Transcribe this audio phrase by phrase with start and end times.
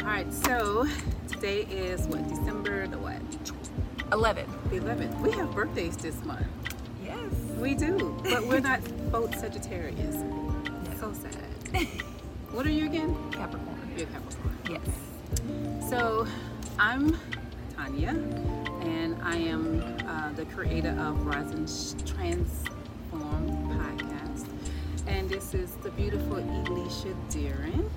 [0.00, 0.86] All right, so
[1.28, 3.20] today is what December the what?
[4.12, 4.46] 11.
[4.70, 5.20] The 11th.
[5.20, 6.46] We have birthdays this month.
[7.04, 7.18] Yes.
[7.58, 8.80] We do, but we're not
[9.12, 10.16] both Sagittarius.
[10.98, 11.86] So sad.
[12.50, 13.14] What are you again?
[13.30, 13.92] Capricorn.
[13.96, 14.58] You're Capricorn.
[14.68, 15.88] Yes.
[15.88, 16.26] So
[16.80, 17.16] I'm
[17.76, 18.08] Tanya,
[18.80, 21.66] and I am uh, the creator of Rising
[22.04, 24.48] Transform podcast.
[25.06, 27.88] And this is the beautiful Elisha Deering.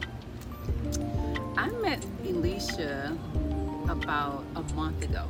[1.57, 3.17] I met Elisha
[3.89, 5.27] about a month ago.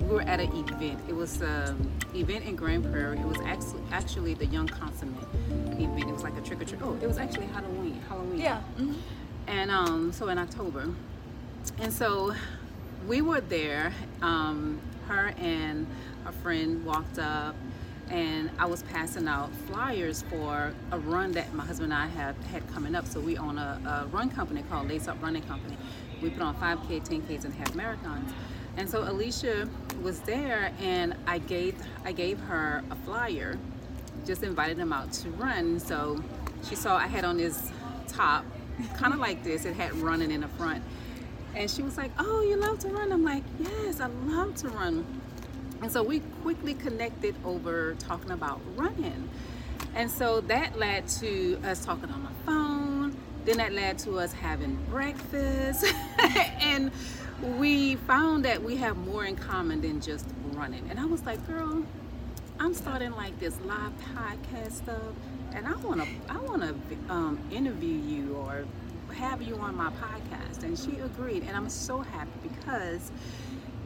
[0.00, 0.98] We were at an event.
[1.08, 3.18] It was an event in Grand Prairie.
[3.18, 5.22] It was actually actually the Young Consummate
[5.78, 6.08] event.
[6.08, 6.80] It was like a trick or treat.
[6.82, 8.00] Oh, it was actually Halloween.
[8.08, 8.38] Halloween.
[8.40, 8.62] Yeah.
[8.78, 8.94] mhm.
[9.46, 10.88] And um, so in October.
[11.78, 12.34] And so
[13.06, 13.92] we were there.
[14.22, 15.86] Um, her and
[16.26, 17.54] a friend walked up,
[18.10, 22.36] and I was passing out flyers for a run that my husband and I have
[22.46, 23.06] had coming up.
[23.06, 25.76] So we own a, a run company called Lace Up Running Company.
[26.20, 28.32] We put on 5K, 10Ks, and half marathons.
[28.76, 29.68] And so Alicia
[30.02, 33.58] was there, and I gave I gave her a flyer,
[34.24, 35.78] just invited them out to run.
[35.78, 36.22] So
[36.68, 37.70] she saw I had on this
[38.08, 38.44] top,
[38.96, 39.64] kind of like this.
[39.64, 40.82] It had running in the front.
[41.54, 43.12] And she was like, Oh, you love to run?
[43.12, 45.04] I'm like, Yes, I love to run.
[45.82, 49.28] And so we quickly connected over talking about running.
[49.94, 53.16] And so that led to us talking on the phone.
[53.44, 55.84] Then that led to us having breakfast.
[56.60, 56.92] and
[57.58, 60.86] we found that we have more in common than just running.
[60.88, 61.84] And I was like, Girl,
[62.60, 65.00] I'm starting like this live podcast stuff,
[65.52, 68.64] and I want to I want to um, interview you or
[69.14, 70.62] have you on my podcast.
[70.62, 73.10] And she agreed, and I'm so happy because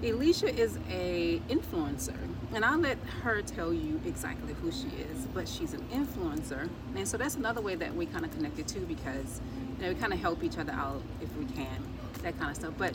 [0.03, 2.19] Alicia is a influencer,
[2.53, 5.27] and I'll let her tell you exactly who she is.
[5.33, 8.81] But she's an influencer, and so that's another way that we kind of connected too
[8.81, 9.41] because
[9.77, 11.83] you know we kind of help each other out if we can,
[12.23, 12.75] that kind of stuff.
[12.77, 12.95] But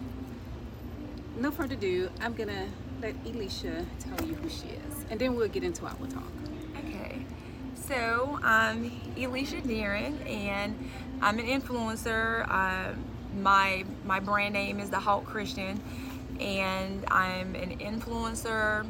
[1.38, 2.68] no further ado, I'm gonna
[3.02, 6.32] let Alicia tell you who she is, and then we'll get into our talk.
[6.78, 7.26] Okay.
[7.74, 10.90] So I'm Alicia Deering, and
[11.20, 12.48] I'm an influencer.
[12.48, 12.94] Uh,
[13.42, 15.82] my my brand name is the Hawk Christian,
[16.42, 18.86] and I'm an influencer,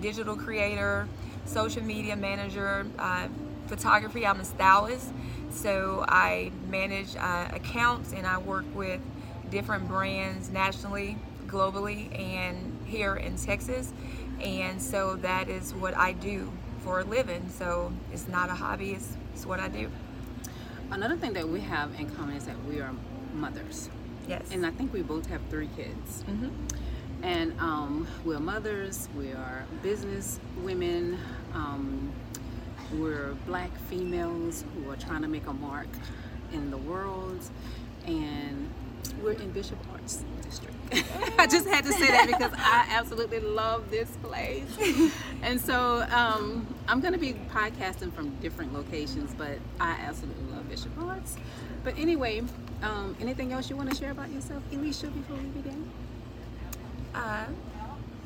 [0.00, 1.06] digital creator,
[1.44, 3.28] social media manager, uh,
[3.66, 4.26] photography.
[4.26, 5.12] I'm a stylist,
[5.50, 9.00] so I manage uh, accounts and I work with
[9.50, 13.92] different brands nationally, globally, and here in Texas.
[14.42, 16.50] And so that is what I do
[16.82, 17.48] for a living.
[17.50, 19.90] So it's not a hobby, it's, it's what I do.
[20.90, 22.92] Another thing that we have in common is that we are
[23.34, 23.90] mothers,
[24.28, 24.42] Yes.
[24.52, 26.22] and I think we both have three kids.
[26.28, 26.50] Mhm.
[27.26, 31.18] And um, we're mothers, we are business women,
[31.54, 32.12] um,
[32.94, 35.88] we're black females who are trying to make a mark
[36.52, 37.40] in the world,
[38.06, 38.70] and
[39.20, 40.76] we're in Bishop Arts District.
[41.36, 45.12] I just had to say that because I absolutely love this place.
[45.42, 50.68] And so um, I'm going to be podcasting from different locations, but I absolutely love
[50.68, 51.36] Bishop Arts.
[51.84, 52.42] But anyway,
[52.82, 55.88] um, anything else you want to share about yourself, Elisha, before we begin?
[57.16, 57.46] Uh,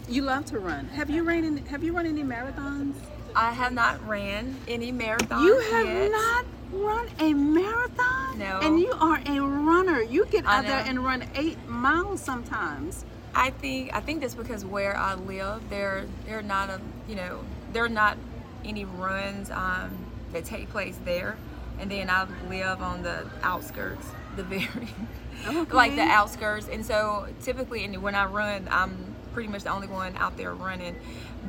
[0.09, 0.87] You love to run.
[0.89, 1.45] Have you ran?
[1.45, 2.95] In, have you run any marathons?
[3.37, 6.11] I have not ran any marathons You have yet.
[6.11, 8.39] not run a marathon.
[8.39, 8.59] No.
[8.61, 10.03] And you are a runner.
[10.03, 13.05] You get out there and run eight miles sometimes.
[13.35, 17.15] I think I think that's because where I live, there there are not a you
[17.15, 18.17] know there are not
[18.65, 19.91] any runs um,
[20.33, 21.37] that take place there,
[21.79, 24.07] and then I live on the outskirts,
[24.43, 29.63] the very like the outskirts, and so typically and when I run, I'm pretty much
[29.65, 30.97] the only one out there running.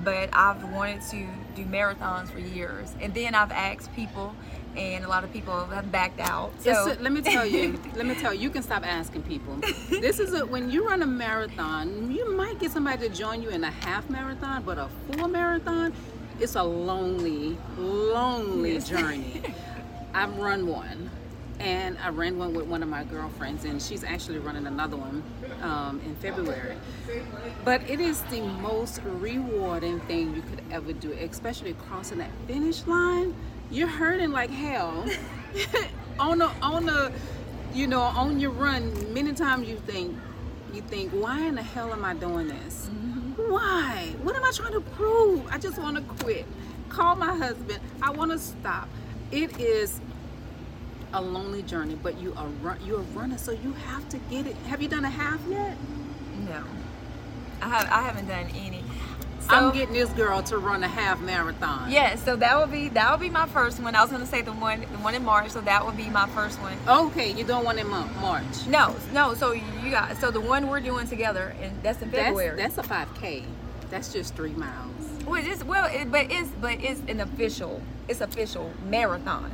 [0.06, 4.34] But I've wanted to do marathons for years, and then I've asked people,
[4.78, 6.54] and a lot of people have backed out.
[6.62, 7.78] So a- let me tell you.
[7.96, 8.40] let me tell you.
[8.40, 9.56] You can stop asking people.
[9.90, 13.50] This is a when you run a marathon, you might get somebody to join you
[13.50, 15.92] in a half marathon, but a full marathon,
[16.40, 18.88] it's a lonely, lonely Yes.
[18.88, 19.42] journey.
[20.14, 21.10] I've run one,
[21.62, 25.24] and I ran one with one of my girlfriends, and she's actually running another one
[25.62, 26.76] um, in February.
[27.64, 32.86] But it is the most rewarding thing you could ever do, especially crossing that finish
[32.88, 33.36] line.
[33.70, 35.08] You're hurting like hell
[36.20, 37.12] on the on the
[37.74, 39.14] you know on your run.
[39.14, 40.18] Many times you think
[40.74, 42.90] you think, why in the hell am I doing this?
[43.36, 44.14] Why?
[44.24, 45.46] What am I trying to prove?
[45.52, 46.46] I just want to quit.
[46.90, 47.80] Call my husband.
[48.02, 48.88] I want to stop.
[49.32, 50.00] It is
[51.14, 54.48] a lonely journey, but you are run, you're a runner, so you have to get
[54.48, 54.56] it.
[54.68, 55.78] Have you done a half yet?
[56.48, 56.64] No,
[57.62, 58.84] I have I haven't done any.
[59.50, 61.92] I'm getting this girl to run a half marathon.
[61.92, 63.96] Yeah, so that will be that would be my first one.
[63.96, 66.28] I was gonna say the one the one in March, so that will be my
[66.30, 66.78] first one.
[66.88, 68.68] Okay, you don't want in March.
[68.68, 69.34] No, no.
[69.34, 72.56] So you got so the one we're doing together, and that's in February.
[72.56, 73.44] That's, that's a 5K.
[73.90, 74.92] That's just three miles.
[75.26, 79.52] Well, it's well, it, but it's but it's an official it's official marathon,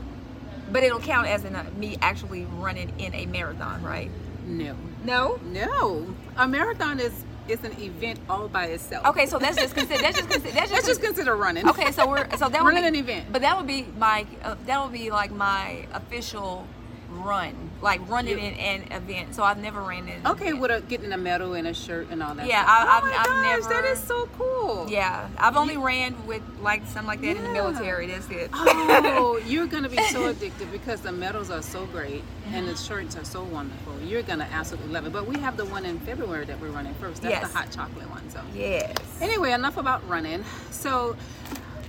[0.71, 4.11] but it'll count as in a, me actually running in a marathon, right?
[4.45, 4.75] No.
[5.03, 5.39] No.
[5.45, 6.15] No.
[6.37, 7.13] A marathon is
[7.47, 9.05] is an event all by itself.
[9.07, 11.67] Okay, so that's just consider that's just consider that's just, just consider running.
[11.69, 14.25] Okay, so we're so that running would be, an event, but that would be my
[14.43, 16.67] uh, that would be like my official
[17.09, 19.35] run, like running in an event.
[19.35, 20.25] So I've never ran in.
[20.27, 22.47] Okay, with a getting a medal and a shirt and all that.
[22.47, 22.75] Yeah, stuff.
[22.77, 23.25] I, oh I've, my I've
[23.61, 23.81] gosh, never.
[23.81, 24.87] that is so cool.
[24.89, 28.07] Yeah, I've only ran with like something like that in the military.
[28.07, 28.49] That's it.
[28.53, 33.15] Oh, you're gonna be so addicted because the medals are so great and the shirts
[33.17, 33.93] are so wonderful.
[34.01, 35.13] You're gonna absolutely love it.
[35.13, 37.21] But we have the one in February that we're running first.
[37.21, 37.51] That's Yes.
[37.51, 38.29] the hot chocolate one.
[38.29, 38.95] So yes.
[39.21, 40.43] anyway, enough about running.
[40.71, 41.15] So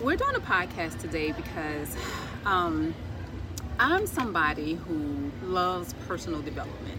[0.00, 1.96] we're doing a podcast today because
[2.46, 2.94] um,
[3.80, 6.98] I'm somebody who loves personal development.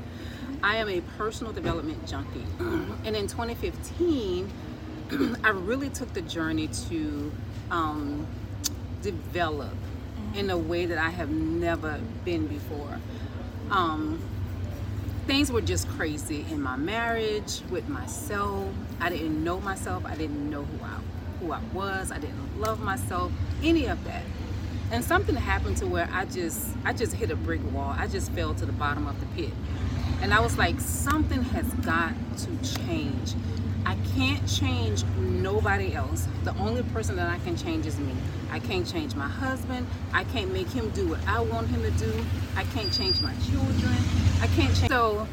[0.63, 2.45] I am a personal development junkie.
[3.05, 4.49] And in 2015,
[5.43, 7.31] I really took the journey to
[7.71, 8.27] um,
[9.01, 9.73] develop
[10.35, 12.99] in a way that I have never been before.
[13.71, 14.21] Um,
[15.27, 18.67] things were just crazy in my marriage with myself.
[18.99, 20.05] I didn't know myself.
[20.05, 20.99] I didn't know who I
[21.39, 22.11] who I was.
[22.11, 23.31] I didn't love myself.
[23.63, 24.23] Any of that.
[24.91, 27.95] And something happened to where I just I just hit a brick wall.
[27.97, 29.53] I just fell to the bottom of the pit.
[30.21, 33.35] And I was like something has got to change.
[33.85, 36.27] I can't change nobody else.
[36.43, 38.13] The only person that I can change is me.
[38.51, 39.87] I can't change my husband.
[40.13, 42.25] I can't make him do what I want him to do.
[42.55, 43.95] I can't change my children.
[44.41, 44.89] I can't change.
[44.89, 45.27] So,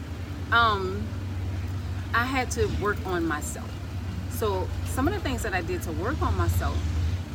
[0.53, 1.07] um,
[2.15, 3.71] I had to work on myself.
[4.31, 6.79] So, some of the things that I did to work on myself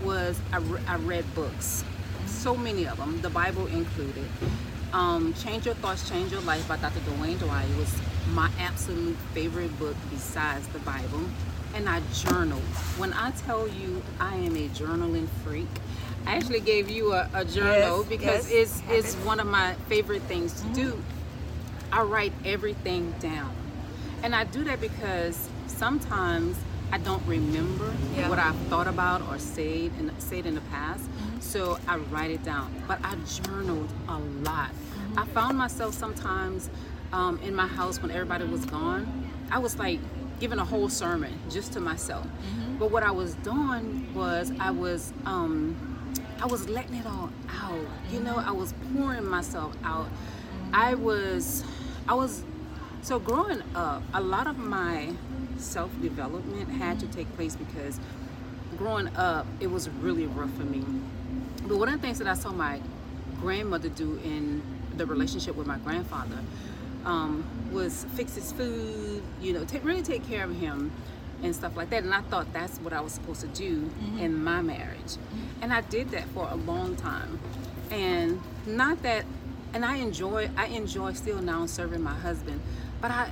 [0.04, 1.84] was I, re- I read books,
[2.42, 4.26] so many of them, the Bible included.
[4.94, 7.00] Um, Change Your Thoughts, Change Your Life by Dr.
[7.22, 7.96] Wayne Dyer was
[8.34, 11.22] my absolute favorite book besides the Bible.
[11.76, 12.60] And I journal.
[12.98, 15.68] When I tell you I am a journaling freak,
[16.26, 19.76] I actually gave you a, a journal Yes, because yes, it's it's one of my
[19.88, 21.02] favorite things to do.
[21.94, 23.54] I write everything down.
[24.24, 26.58] And I do that because sometimes
[26.92, 28.30] I don't remember Yeah.
[28.30, 31.04] what I've thought about or said in, said in the past.
[31.04, 31.40] Mm-hmm.
[31.40, 32.74] So I write it down.
[32.88, 34.72] But I journaled a lot.
[34.72, 35.20] Mm-hmm.
[35.20, 36.70] I found myself sometimes
[37.14, 39.30] um, in my house when everybody was gone.
[39.52, 40.00] I was like
[40.40, 42.26] giving a whole sermon just to myself.
[42.26, 42.78] Mm-hmm.
[42.78, 45.76] But what I was doing was I was um,
[46.42, 47.86] I was letting it all out.
[48.10, 50.10] You know, I was pouring myself out.
[50.74, 51.64] I was,
[52.08, 52.44] I was,
[53.04, 55.14] so growing up, a lot of my
[55.62, 58.00] self development had to take place because
[58.78, 60.84] growing up, it was really rough for me.
[61.68, 62.80] But one of the things that I saw my
[63.40, 64.62] grandmother do in
[64.98, 66.38] the relationship with my grandfather
[67.06, 70.92] um, was fix his food, you know, take, really take care of him
[71.44, 72.04] and stuff like that.
[72.04, 75.18] And I thought that's what I was supposed to do in my marriage.
[75.62, 77.40] And I did that for a long time.
[77.90, 79.26] And not that,
[79.74, 82.62] and I enjoy, I enjoy still now serving my husband,
[83.02, 83.32] but I,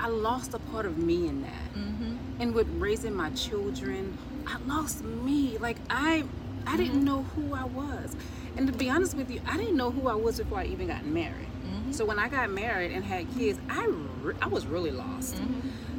[0.00, 1.74] I lost a part of me in that.
[1.74, 2.16] Mm-hmm.
[2.40, 5.58] And with raising my children, I lost me.
[5.58, 6.24] Like I,
[6.66, 7.04] I didn't mm-hmm.
[7.04, 8.16] know who I was.
[8.56, 10.86] And to be honest with you, I didn't know who I was before I even
[10.88, 11.48] got married.
[11.66, 11.92] Mm-hmm.
[11.92, 13.86] So when I got married and had kids, I,
[14.22, 15.40] re- I was really lost.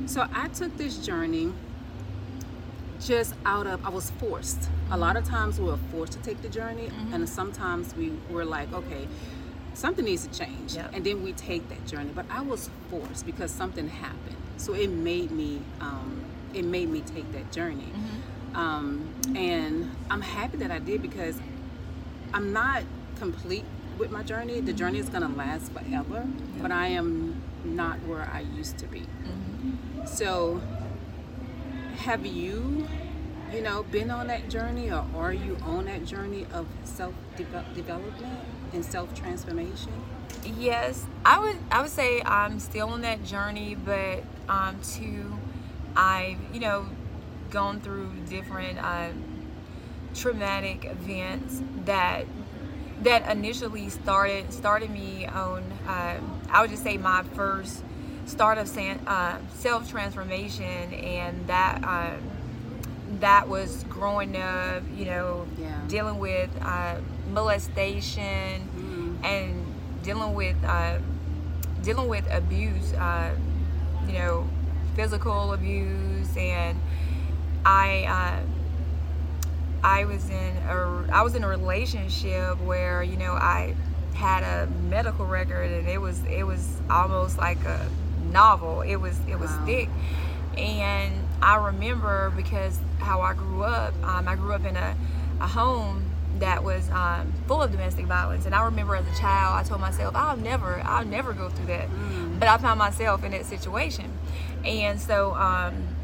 [0.06, 1.51] So I took this journey
[3.01, 4.70] just out of I was forced.
[4.91, 8.46] A lot of times we were forced to take the journey, and sometimes we were
[8.46, 9.08] like, okay,
[9.75, 10.91] something needs to change, Yep.
[10.94, 12.12] and then we take that journey.
[12.15, 17.01] But I was forced because something happened, so it made me um, it made me
[17.01, 17.91] take that journey,
[18.55, 21.38] um, and I'm happy that I did because
[22.34, 22.84] I'm not
[23.20, 23.65] complete
[23.98, 24.60] with my journey.
[24.62, 26.25] The journey is gonna last forever,
[26.62, 29.03] but I am not where I used to be.
[30.05, 30.62] So,
[31.98, 32.88] have you,
[33.51, 38.39] you know, been on that journey, or are you on that journey of self development
[38.84, 39.94] self transformation?
[40.58, 41.58] Yes, I would.
[41.72, 45.36] I would say I'm still on that journey, but um, too,
[45.96, 46.88] I've you know
[47.50, 49.10] gone through different uh,
[50.13, 52.25] traumatic events that
[53.01, 55.63] that initially started started me on.
[55.88, 57.84] Uh, I would just say my first
[58.25, 58.77] start of
[59.08, 62.22] uh, self transformation, and that um,
[63.20, 64.84] that was growing up.
[64.96, 65.80] You know, Yeah.
[65.88, 66.96] dealing with uh,
[67.32, 69.24] molestation Mm.
[69.25, 69.66] and
[70.04, 70.98] dealing with uh,
[71.82, 73.32] dealing with abuse, uh,
[74.08, 74.46] you know,
[74.96, 76.78] physical abuse and
[77.66, 78.40] I uh,
[79.84, 83.75] I was in a I was in a relationship where you know I
[84.14, 87.88] had a medical record and it was it was almost like a
[88.32, 88.82] novel.
[88.82, 89.66] It was it was Wow.
[89.66, 89.90] thick,
[90.58, 93.94] and I remember because how I grew up.
[94.04, 94.96] Um, I grew up in a,
[95.42, 96.04] a home
[96.39, 99.80] that was um, full of domestic violence, and I remember as a child, I told
[99.80, 101.88] myself, I'll never I'll never go through that,
[102.39, 104.12] but I found myself in that situation,
[104.63, 105.34] and so.
[105.36, 105.96] Um,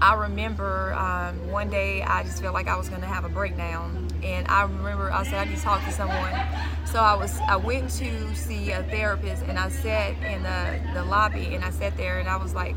[0.00, 4.08] I remember um, one day I just felt like I was gonna have a breakdown,
[4.22, 6.32] and I remember I said I need to talk to someone.
[6.84, 11.04] So I was I went to see a therapist, and I sat in the, the
[11.04, 12.76] lobby, and I sat there, and I was like,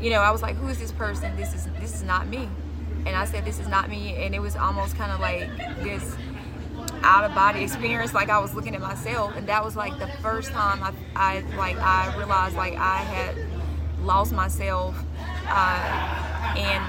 [0.00, 1.36] you know, I was like, who is this person?
[1.36, 2.48] This is this is not me,
[3.06, 5.48] and I said this is not me, and it was almost kind of like
[5.82, 6.16] this
[7.02, 9.34] out of body experience like I was looking at myself.
[9.36, 13.36] And that was like the first time I, I like I realized like I had
[14.02, 14.94] lost myself
[15.46, 16.84] uh, and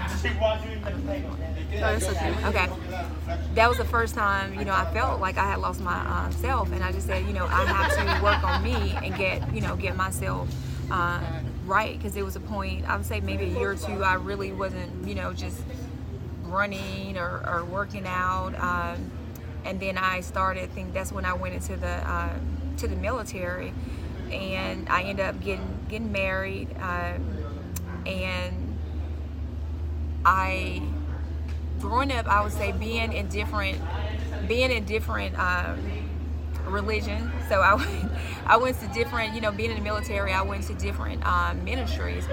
[1.74, 2.34] Oh, it's okay.
[2.48, 2.70] okay.
[3.56, 6.32] That was the first time you know I felt like I had lost my um,
[6.34, 6.72] self.
[6.72, 9.62] And I just said you know I have to work on me and get you
[9.62, 10.50] know get myself
[10.90, 11.22] uh,
[11.72, 14.16] right because there was a point I would say maybe a year or two I
[14.16, 15.62] really wasn't you know just
[16.44, 19.10] running or, or working out um,
[19.64, 22.34] and then I started I think that's when I went into the uh,
[22.78, 23.74] to the military
[24.32, 27.38] and I ended up getting getting married um,
[28.06, 28.78] and
[30.26, 30.82] I
[31.80, 33.80] growing up I would say being in different
[34.46, 35.80] being in different um,
[36.68, 37.32] religion.
[37.50, 38.12] So I went,
[38.46, 41.64] I went to different you know being in the military I went to different um,
[41.64, 42.26] ministries.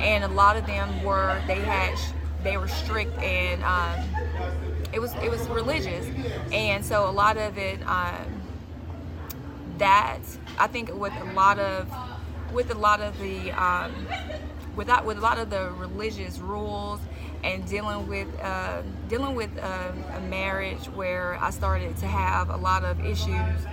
[0.00, 1.98] And a lot of them were they had
[2.42, 4.00] they were strict and um,
[4.92, 6.06] it was it was religious.
[6.52, 8.42] And so a lot of it um,
[9.78, 10.20] that
[10.58, 11.90] I think with a lot of
[12.52, 14.06] with a lot of the um,
[14.76, 17.00] without with a lot of the religious rules
[17.42, 22.56] and dealing with uh, dealing with uh, a marriage where I started to have a
[22.56, 23.66] lot of issues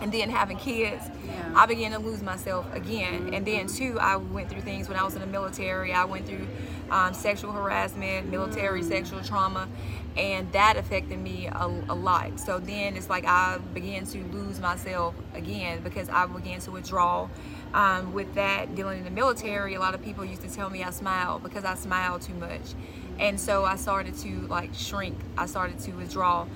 [0.00, 1.52] and then having kids Yeah.
[1.56, 3.34] I began to lose myself again.
[3.34, 5.92] And then too I went through things when I was in the military.
[5.92, 6.46] I went through
[6.90, 9.68] um, sexual harassment military sexual trauma
[10.16, 12.40] and that affected me a, a lot.
[12.40, 17.28] So then it's like I began to lose myself again because I began to withdraw
[17.74, 20.82] um, with that dealing in the military a lot of people used to tell me
[20.82, 22.74] I smile because I smile too much.
[23.18, 25.18] And so I started to like shrink.
[25.36, 26.46] I started to withdraw.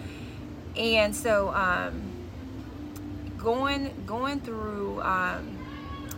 [0.76, 2.02] And so um,
[3.37, 5.59] going going through um,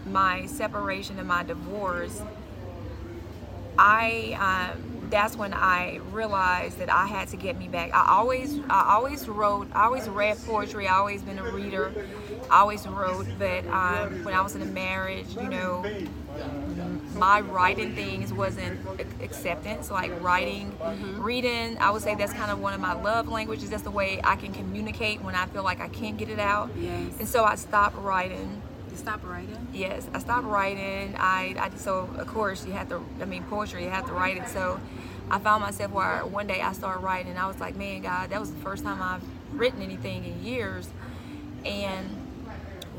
[0.07, 2.23] my separation and my divorce
[3.79, 7.95] I um, that's when I realized that I had to get me back.
[7.95, 10.89] I always I always wrote I always read poetry.
[10.89, 11.93] I always been a reader.
[12.51, 15.87] I always wrote, but um, when I was in a marriage, you know,
[17.15, 18.81] my writing things wasn't
[19.23, 19.89] acceptance.
[19.89, 20.77] Like writing,
[21.19, 23.71] reading, I would say that's kind of one of my love languages.
[23.71, 26.71] That's the way I can communicate when I feel like I can't get it out.
[26.77, 27.21] Yes.
[27.21, 28.63] And so I stopped writing.
[28.95, 29.67] You stop writing?
[29.73, 31.17] Yes, I stopped writing.
[31.19, 33.05] I, I so of course you have to.
[33.21, 34.49] I mean, poetry you have to write it.
[34.49, 34.79] So
[35.29, 37.33] I found myself where one day I started writing.
[37.33, 40.45] and I was like, man, God, that was the first time I've written anything in
[40.45, 40.89] years.
[41.65, 42.09] And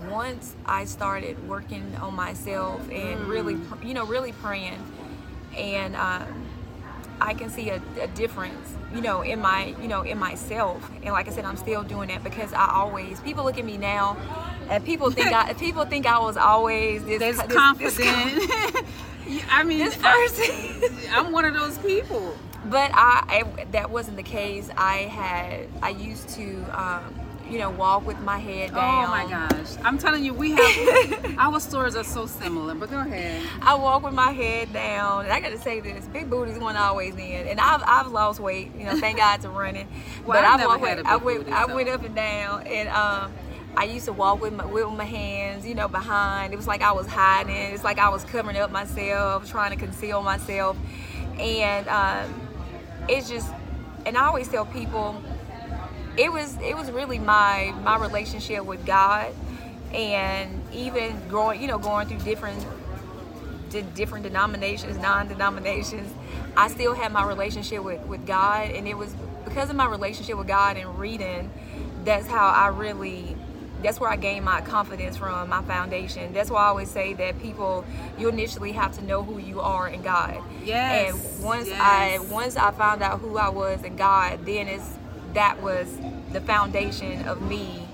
[0.09, 4.83] once I started working on myself and really, you know, really praying,
[5.55, 6.44] and um,
[7.21, 10.89] I can see a, a difference, you know, in my, you know, in myself.
[11.03, 13.77] And like I said, I'm still doing that because I always people look at me
[13.77, 14.17] now,
[14.69, 18.51] and people think I people think I was always this, this- this confident.
[19.27, 20.83] Yeah, I mean, This person.
[21.11, 22.37] I'm one of those people.
[22.65, 24.69] but I, I that wasn't the case.
[24.77, 27.03] I had I used to um,
[27.49, 29.05] you know walk with my head down.
[29.05, 29.75] Oh my gosh.
[29.83, 32.75] I'm telling you, we have our stories are so similar.
[32.75, 33.43] But go ahead.
[33.61, 36.75] I walk with my head down, and I got to say this: big booties one
[36.75, 39.87] always in, and I've, I've lost weight, you know, thank God to running.
[40.25, 41.75] Well, but I've I walk had I went, booty, I so.
[41.75, 43.33] went up and down, and um,
[43.77, 46.53] I used to walk with my with my hands, you know, behind.
[46.53, 47.55] It was like I was hiding.
[47.55, 50.77] It's like I was covering up myself, trying to conceal myself,
[51.39, 52.47] and um,
[53.07, 53.51] it's just,
[54.05, 55.21] and I always tell people,
[56.17, 59.33] it was it was really my my relationship with God,
[59.93, 62.65] and even growing, you know, going through different
[63.69, 66.11] di- different denominations, non-denominations,
[66.57, 70.37] I still had my relationship with, with God, and it was because of my relationship
[70.37, 71.51] with God and reading.
[72.03, 73.35] That's how I really.
[73.83, 76.33] That's where I gained my confidence from, my foundation.
[76.33, 77.85] That's why I always say that people,
[78.17, 80.41] you initially have to know who you are in God.
[80.63, 84.89] Yes, And once I once I found out who I was in God, then it's
[85.35, 85.97] that was
[86.31, 87.87] the foundation of me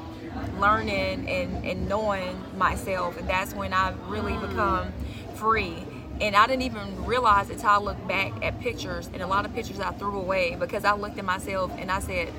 [0.59, 4.93] learning and, and knowing myself and that's when I really become
[5.35, 5.75] free
[6.21, 9.43] And I didn't even realize it until I looked back at pictures and a lot
[9.43, 12.31] of pictures I threw away because I looked at myself and I said,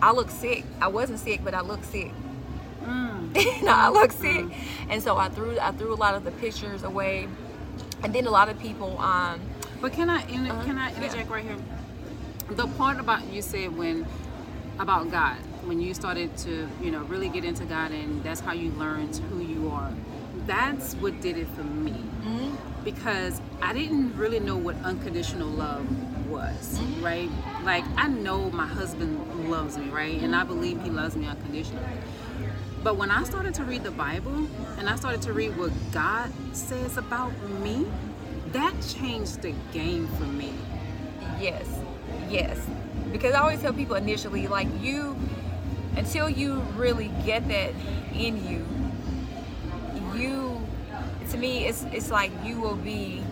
[0.00, 0.64] I look sick.
[0.80, 2.10] I wasn't sick, but I look sick.
[2.84, 3.36] Mm.
[3.68, 4.46] I look sick.
[4.46, 4.54] Mm.
[4.88, 7.28] And so I threw I threw a lot of the pictures away.
[8.02, 9.40] And then a lot of people um
[9.82, 11.34] But can I in, uh, can I interject yeah.
[11.34, 11.56] right here?
[12.50, 14.06] The part about you said when
[14.78, 18.52] about God, when you started to, you know, really get into God and that's how
[18.52, 19.92] you learned who you are.
[20.46, 21.90] That's what did it for me.
[21.90, 22.84] Mm-hmm.
[22.84, 25.86] Because I didn't really know what unconditional love
[26.28, 27.04] was, mm-hmm.
[27.04, 27.30] right?
[27.64, 30.20] Like I know my husband loves me, right?
[30.20, 31.84] And I believe he loves me unconditionally.
[32.82, 34.46] But when I started to read the Bible
[34.78, 37.86] and I started to read what God says about me,
[38.52, 40.52] that changed the game for me.
[41.40, 41.66] Yes.
[42.30, 42.58] Yes.
[43.12, 45.16] Because I always tell people initially, like you
[45.96, 47.72] until you really get that
[48.14, 48.66] in you,
[50.18, 50.66] you
[51.30, 53.22] to me it's it's like you will be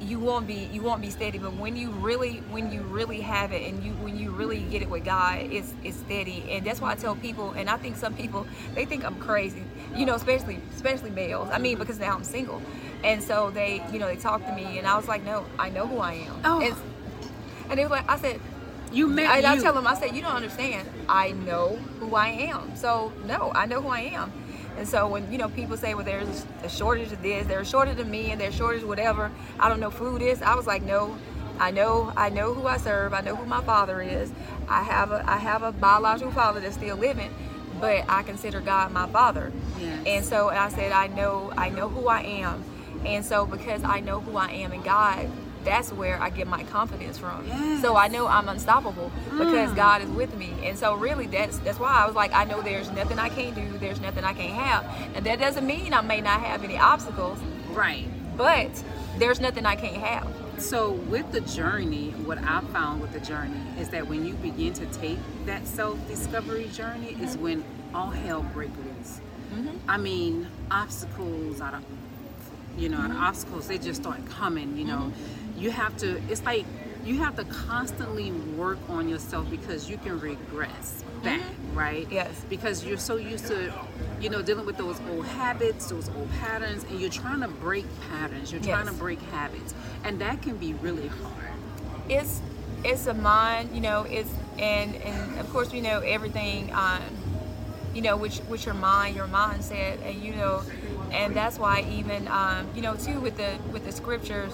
[0.00, 1.38] you won't be you won't be steady.
[1.38, 4.82] But when you really when you really have it and you when you really get
[4.82, 6.44] it with god it's it's steady.
[6.50, 9.64] And that's why i tell people and i think some people they think i'm crazy.
[9.94, 11.48] You know especially especially males.
[11.52, 12.62] I mean because now i'm single.
[13.04, 15.68] And so they you know they talk to me and i was like no i
[15.70, 16.40] know who i am.
[16.44, 16.60] Oh.
[16.60, 16.74] and,
[17.70, 18.40] and they was like i said
[18.92, 19.48] you met and you.
[19.48, 23.52] i tell them i said you don't understand i know who i am so no
[23.54, 24.32] i know who i am
[24.78, 27.70] and so when you know people say, well, there's a shortage of this, there's a
[27.70, 29.30] shortage of me, and there's a shortage of whatever.
[29.58, 30.40] I don't know food is.
[30.40, 31.18] I was like, no,
[31.58, 33.12] I know, I know who I serve.
[33.12, 34.30] I know who my father is.
[34.68, 37.34] I have a, I have a biological father that's still living,
[37.80, 39.52] but I consider God my father.
[39.80, 40.06] Yes.
[40.06, 42.62] And so I said, I know, I know who I am.
[43.04, 45.28] And so because I know who I am in God,
[45.68, 47.46] that's where I get my confidence from.
[47.46, 47.82] Yes.
[47.82, 49.76] So I know I'm unstoppable because mm.
[49.76, 50.54] God is with me.
[50.62, 53.54] And so really that's that's why I was like, I know there's nothing I can't
[53.54, 54.86] do, there's nothing I can't have.
[55.14, 57.38] And that doesn't mean I may not have any obstacles.
[57.72, 58.06] Right.
[58.36, 58.82] But
[59.18, 60.26] there's nothing I can't have.
[60.56, 64.72] So with the journey, what I found with the journey is that when you begin
[64.74, 67.24] to take that self-discovery journey mm-hmm.
[67.24, 67.62] is when
[67.94, 69.20] all hell breaks loose.
[69.52, 69.90] Mm-hmm.
[69.90, 71.84] I mean, obstacles out of
[72.76, 73.16] you know, mm-hmm.
[73.16, 75.12] obstacles they just start coming, you know.
[75.12, 76.64] Mm-hmm you have to it's like
[77.04, 81.78] you have to constantly work on yourself because you can regress back mm-hmm.
[81.78, 82.06] right?
[82.10, 82.44] Yes.
[82.48, 83.72] Because you're so used to
[84.20, 87.86] you know dealing with those old habits those old patterns and you're trying to break
[88.10, 88.52] patterns.
[88.52, 88.94] You're trying yes.
[88.94, 89.74] to break habits.
[90.04, 91.52] And that can be really hard.
[92.08, 92.40] It's
[92.84, 97.02] it's a mind you know it's and and of course we know everything um
[97.92, 100.62] you know which which your mind your mindset and you know
[101.10, 104.52] and that's why even um you know too with the with the scriptures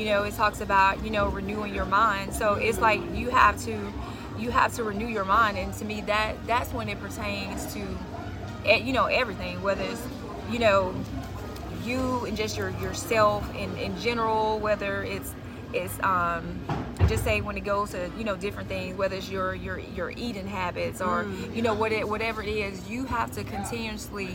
[0.00, 3.62] you know it talks about you know renewing your mind so it's like you have
[3.62, 3.78] to
[4.38, 7.86] you have to renew your mind and to me that that's when it pertains to
[8.64, 10.02] eh, you know everything whether it's
[10.50, 10.94] you know
[11.84, 15.34] you and just your yourself in in general whether it's
[15.74, 16.58] it's um
[17.06, 20.10] just say when it goes to you know different things whether it's your your your
[20.12, 21.54] eating habits or mm.
[21.54, 24.34] you know what it, whatever it is you have to continuously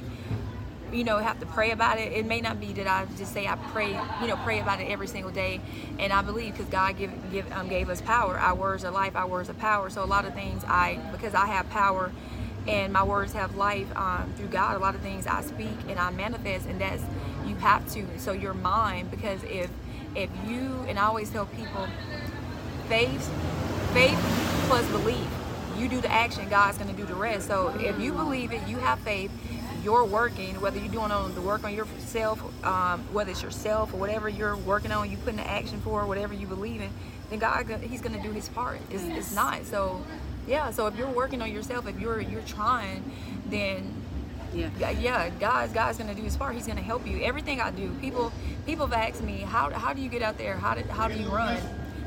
[0.95, 2.13] you know have to pray about it.
[2.13, 3.89] It may not be that i just say i pray
[4.21, 5.59] you know pray about it every single day.
[5.99, 8.37] And i believe because god give, give um, gave us power.
[8.39, 9.89] Our words are life our words are power.
[9.89, 12.11] So a lot of things i because i have power
[12.67, 15.99] and my words have life um, through god a lot of things i speak and
[15.99, 17.03] i manifest and that's
[17.45, 18.05] you have to.
[18.17, 19.69] So your mind because if
[20.15, 21.87] if you and i always tell people
[22.87, 23.29] faith
[23.93, 24.17] faith
[24.67, 25.27] plus belief
[25.77, 27.47] you do the action god's going to do the rest.
[27.47, 29.31] So if you believe it you have faith
[29.85, 33.97] you're working, whether you're doing on the work on yourself, um, whether it's yourself or
[33.97, 36.89] whatever you're working on, you put in action for, whatever you believe in,
[37.29, 38.79] then God, He's going to do His part.
[38.89, 39.17] It's, yes.
[39.17, 39.63] it's not.
[39.65, 40.03] So,
[40.47, 40.71] yeah.
[40.71, 43.03] So if you're working on yourself, if you're you're trying,
[43.45, 43.93] then
[44.53, 46.55] yeah, yeah, God's God's gonna do His part.
[46.55, 47.21] He's gonna help you.
[47.21, 48.31] Everything I do, people
[48.65, 50.55] people have asked me, how how do you get out there?
[50.55, 51.57] How did how do you run?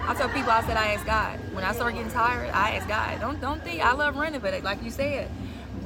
[0.01, 1.39] I tell people I said I ask God.
[1.53, 3.21] When I start getting tired, I ask God.
[3.21, 5.31] Don't don't think I love running, but like you said,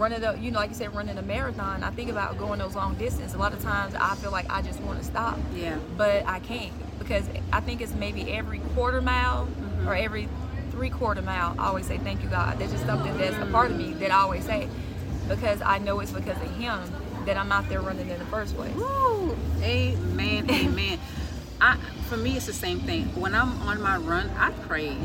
[0.02, 2.74] running a you know like you said running a marathon i think about going those
[2.74, 5.78] long distance a lot of times i feel like i just want to stop yeah
[5.96, 9.88] but i can't because i think it's maybe every quarter mile mm-hmm.
[9.88, 10.28] or every
[10.72, 13.70] three quarter mile i always say thank you god that's just something that's a part
[13.70, 14.68] of me that i always say
[15.28, 16.80] because i know it's because of him
[17.24, 19.36] that i'm out there running in the first place Woo!
[19.62, 20.98] amen amen
[21.60, 21.76] I,
[22.08, 24.96] for me it's the same thing when i'm on my run i pray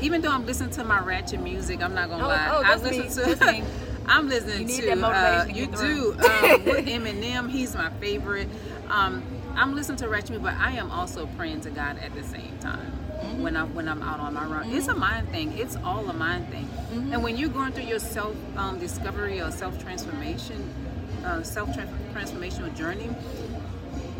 [0.00, 2.48] even though I'm listening to my ratchet music, I'm not gonna oh, lie.
[2.50, 3.36] Oh, I listen me.
[3.36, 3.64] to
[4.12, 5.06] I'm listening you to.
[5.06, 6.12] Uh, you do.
[6.22, 8.48] Um, with Eminem, he's my favorite.
[8.88, 9.22] Um,
[9.54, 12.80] I'm listening to Ratchet, but I am also praying to God at the same time.
[12.80, 13.42] Mm-hmm.
[13.42, 14.76] When I'm when I'm out on my run, mm-hmm.
[14.76, 15.56] it's a mind thing.
[15.58, 16.64] It's all a mind thing.
[16.64, 17.12] Mm-hmm.
[17.12, 20.72] And when you're going through your self um, discovery or self transformation,
[21.24, 23.08] uh, self transformational journey,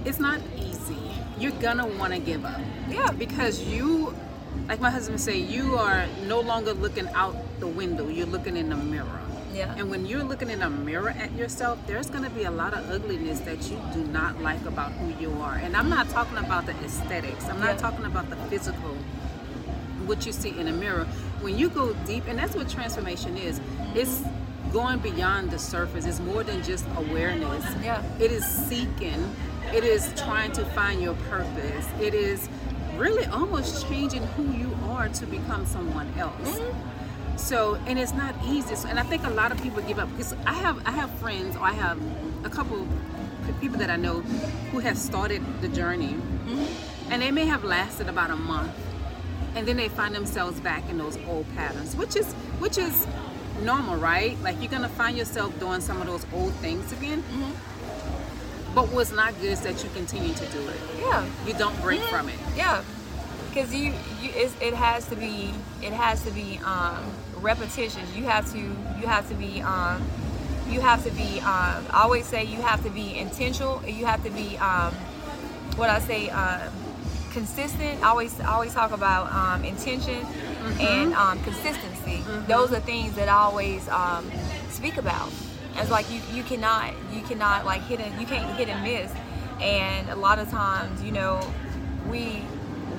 [0.05, 0.97] it's not easy easy,
[1.39, 2.61] you're gonna want to give up.
[2.89, 3.11] Yeah.
[3.13, 4.15] Because you,
[4.69, 8.09] like my husband say, you are no longer looking out the window.
[8.09, 9.21] You're looking in the mirror.
[9.53, 9.75] Yeah.
[9.77, 12.75] And when you're looking in a mirror at yourself, there's going to be a lot
[12.75, 15.55] of ugliness that you do not like about who you are.
[15.55, 17.45] And I'm not talking about the aesthetics.
[17.49, 17.77] I'm not Yeah.
[17.91, 18.97] talking about the physical,
[20.07, 21.05] what you see in a mirror.
[21.41, 23.61] When you go deep, and that's what transformation is.
[23.95, 24.23] It's
[24.73, 26.07] going beyond the surface.
[26.07, 27.65] It's more than just awareness.
[27.83, 28.03] Yeah.
[28.19, 29.23] It is seeking.
[29.75, 31.87] It is trying to find your purpose.
[32.01, 32.49] It is
[32.97, 36.33] really almost changing who you are to become someone else.
[36.49, 36.89] Mm-hmm.
[37.43, 38.77] So, and it's not easy.
[38.77, 41.11] So, and I think a lot of people give up because I have I have
[41.19, 41.99] friends or I have
[42.45, 42.87] a couple
[43.61, 44.21] people that I know
[44.71, 47.13] who have started the journey, mm-hmm.
[47.13, 48.71] and they may have lasted about a month,
[49.57, 53.09] and then they find themselves back in those old patterns, which is which is
[53.61, 54.41] normal, right?
[54.43, 57.23] Like you're gonna find yourself doing some of those old things again.
[57.23, 58.75] Mm-hmm.
[58.75, 60.81] But what's not good is that you continue to do it.
[61.01, 61.27] Yeah.
[61.47, 62.17] You don't break mm-hmm.
[62.17, 62.39] from it.
[62.57, 62.85] Yeah,
[63.49, 65.53] because you, you it's, it has to be
[65.83, 67.05] it has to be um,
[67.43, 68.17] repetitious.
[68.17, 70.03] You have to you have to be um,
[70.69, 73.83] you have to be um, I always say you have to be intentional.
[73.87, 74.95] You have to be um,
[75.77, 76.71] what I say uh,
[77.33, 78.03] consistent.
[78.03, 80.25] I always I always talk about um, intention
[80.81, 82.23] and um, consistency.
[82.47, 84.31] Those are things that I always um,
[84.71, 85.31] speak about.
[85.77, 89.13] It's like you, you cannot you cannot like hit and you can't hit and miss.
[89.61, 91.41] And a lot of times, you know,
[92.11, 92.43] we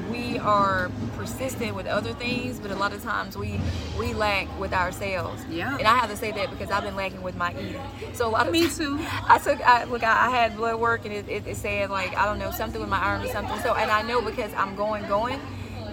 [0.09, 3.59] we are persistent with other things, but a lot of times we
[3.97, 5.43] we lack with ourselves.
[5.49, 5.77] Yeah.
[5.77, 7.81] And I have to say that because I've been lacking with my eating.
[8.13, 8.99] So a lot of Me too.
[9.27, 10.03] I took I, look.
[10.03, 12.79] I, I had blood work and it, it, it said like I don't know something
[12.79, 13.59] with my iron or something.
[13.61, 15.39] So and I know because I'm going going,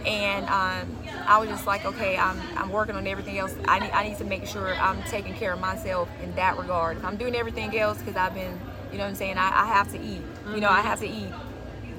[0.07, 0.97] and um,
[1.27, 3.55] I was just like okay I'm I'm working on everything else.
[3.67, 6.97] I need I need to make sure I'm taking care of myself in that regard.
[6.97, 8.59] If I'm doing everything else because I've been
[8.91, 10.23] you know what I'm saying I, I have to eat.
[10.53, 11.33] You know I have to eat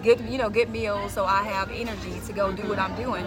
[0.03, 3.25] good you know good meals so I have energy to go do what I'm doing.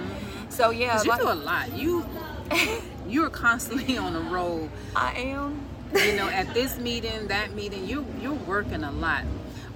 [0.48, 1.72] So yeah, you like- do a lot.
[1.72, 2.06] You
[3.08, 4.70] you're constantly on the road.
[4.94, 5.66] I am.
[5.94, 9.22] You know, at this meeting, that meeting, you you're working a lot.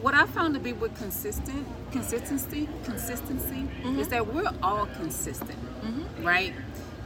[0.00, 4.02] What I found to be with consistent consistency, consistency is mm-hmm.
[4.10, 6.24] that we're all consistent, mm-hmm.
[6.24, 6.54] right?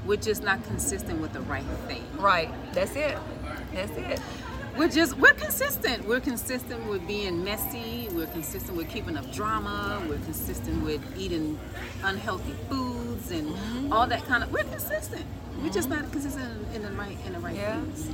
[0.07, 2.05] We're just not consistent with the right thing.
[2.17, 2.51] Right.
[2.73, 3.17] That's it.
[3.73, 4.21] That's it.
[4.77, 6.09] We're just we're consistent.
[6.09, 8.09] We're consistent with being messy.
[8.13, 10.03] We're consistent with keeping up drama.
[10.09, 11.59] We're consistent with eating
[12.03, 13.93] unhealthy foods and mm-hmm.
[13.93, 14.51] all that kind of.
[14.51, 15.25] We're consistent.
[15.61, 16.11] We're just not mm-hmm.
[16.13, 17.81] consistent in the right in the right Yeah.
[17.81, 18.09] things.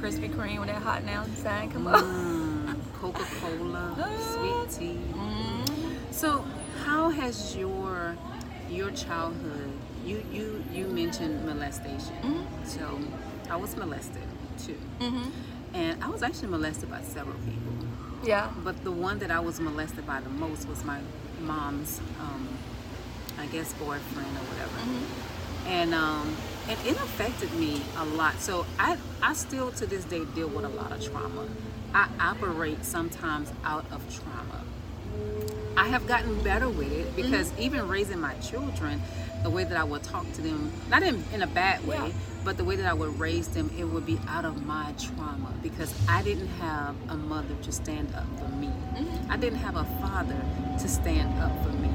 [0.00, 2.02] Krispy Kreme with that hot now sign come up.
[2.04, 4.66] Mm, Coca Cola, ah.
[4.68, 4.98] sweet tea.
[5.12, 6.12] Mm-hmm.
[6.12, 6.44] So,
[6.84, 8.16] how has your
[8.70, 9.72] your childhood?
[10.06, 12.46] You you you mentioned molestation.
[12.64, 12.98] So,
[13.50, 14.22] I was molested
[14.58, 14.78] too,
[15.74, 17.72] and I was actually molested by several people.
[18.24, 18.50] Yeah.
[18.64, 21.00] But the one that I was molested by the most was my
[21.40, 22.48] mom's, um,
[23.38, 24.78] I guess, boyfriend or whatever.
[25.66, 26.36] And um,
[26.68, 28.40] and it affected me a lot.
[28.40, 31.46] So I I still to this day deal with a lot of trauma.
[31.94, 34.64] I operate sometimes out of trauma.
[35.76, 39.00] I have gotten better with it because even raising my children,
[39.42, 42.12] the way that I would talk to them, not in, in a bad way, Yeah.
[42.48, 45.52] But the way that I would raise them, it would be out of my trauma
[45.62, 48.70] because I didn't have a mother to stand up for me.
[49.28, 50.40] I didn't have a father
[50.80, 51.90] to stand up for me.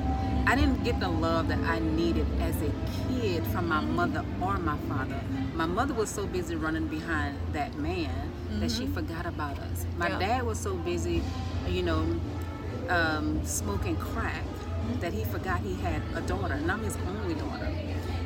[0.46, 2.72] I didn't get the love that I needed as a
[3.10, 5.20] kid from my mother or my father.
[5.56, 9.88] My mother was so busy running behind that man that she forgot about us.
[9.98, 10.20] My Yeah.
[10.20, 11.24] dad was so busy,
[11.68, 12.06] you know,
[12.90, 14.44] um, smoking crack
[15.00, 17.70] that he forgot he had a daughter, and I'm his only daughter.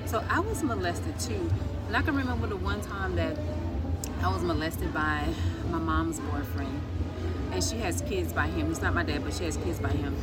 [0.06, 1.50] So I was molested too.
[1.88, 3.38] And I can remember the one time that
[4.22, 5.28] I was molested by
[5.70, 6.82] my mom's boyfriend,
[7.52, 8.68] and she has kids by him.
[8.68, 10.16] He's not my dad, but she has kids by him.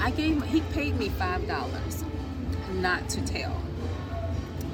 [0.00, 2.04] I gave he paid me five dollars
[2.74, 3.62] not to tell.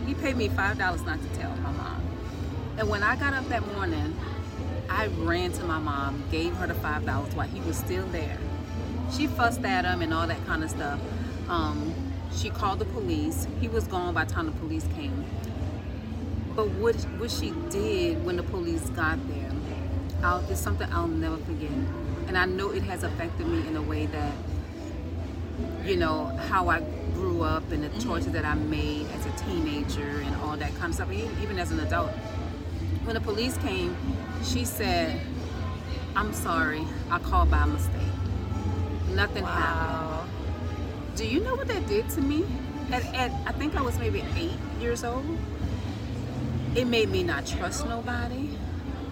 [0.06, 2.02] He paid me five dollars not to tell my mom.
[2.78, 4.16] And when I got up that morning,
[4.88, 8.38] I ran to my mom, gave her the five dollars while he was still there.
[9.12, 11.00] She fussed at him and all that kind of stuff.
[11.48, 11.94] Um,
[12.34, 13.46] she called the police.
[13.60, 15.24] He was gone by the time the police came.
[16.54, 19.50] But what what she did when the police got there,
[20.22, 21.70] I'll, it's something I'll never forget.
[22.26, 24.32] And I know it has affected me in a way that,
[25.84, 26.80] you know, how I
[27.14, 30.90] grew up and the choices that I made as a teenager and all that kind
[30.90, 32.10] of stuff, even as an adult.
[33.04, 33.96] When the police came,
[34.44, 35.20] she said,
[36.14, 38.07] I'm sorry, I called by mistake.
[39.18, 40.30] Nothing happened.
[41.16, 42.44] Do you know what that did to me?
[42.92, 45.26] At, at I think I was maybe eight years old.
[46.76, 48.50] It made me not trust nobody.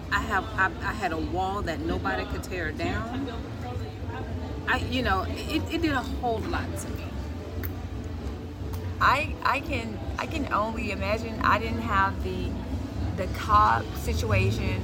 [0.09, 3.27] I have I, I had a wall that nobody could tear down.
[4.69, 7.03] I, you know, it, it did a whole lot to me.
[9.01, 11.37] I I can I can only imagine.
[11.41, 12.49] I didn't have the
[13.17, 14.81] the cop situation.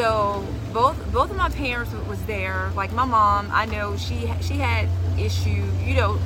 [0.00, 2.70] So both both of my parents was there.
[2.74, 6.18] Like my mom, I know she she had issue, you know,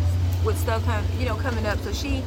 [0.45, 1.81] with stuff come, you know coming up.
[1.81, 2.23] So she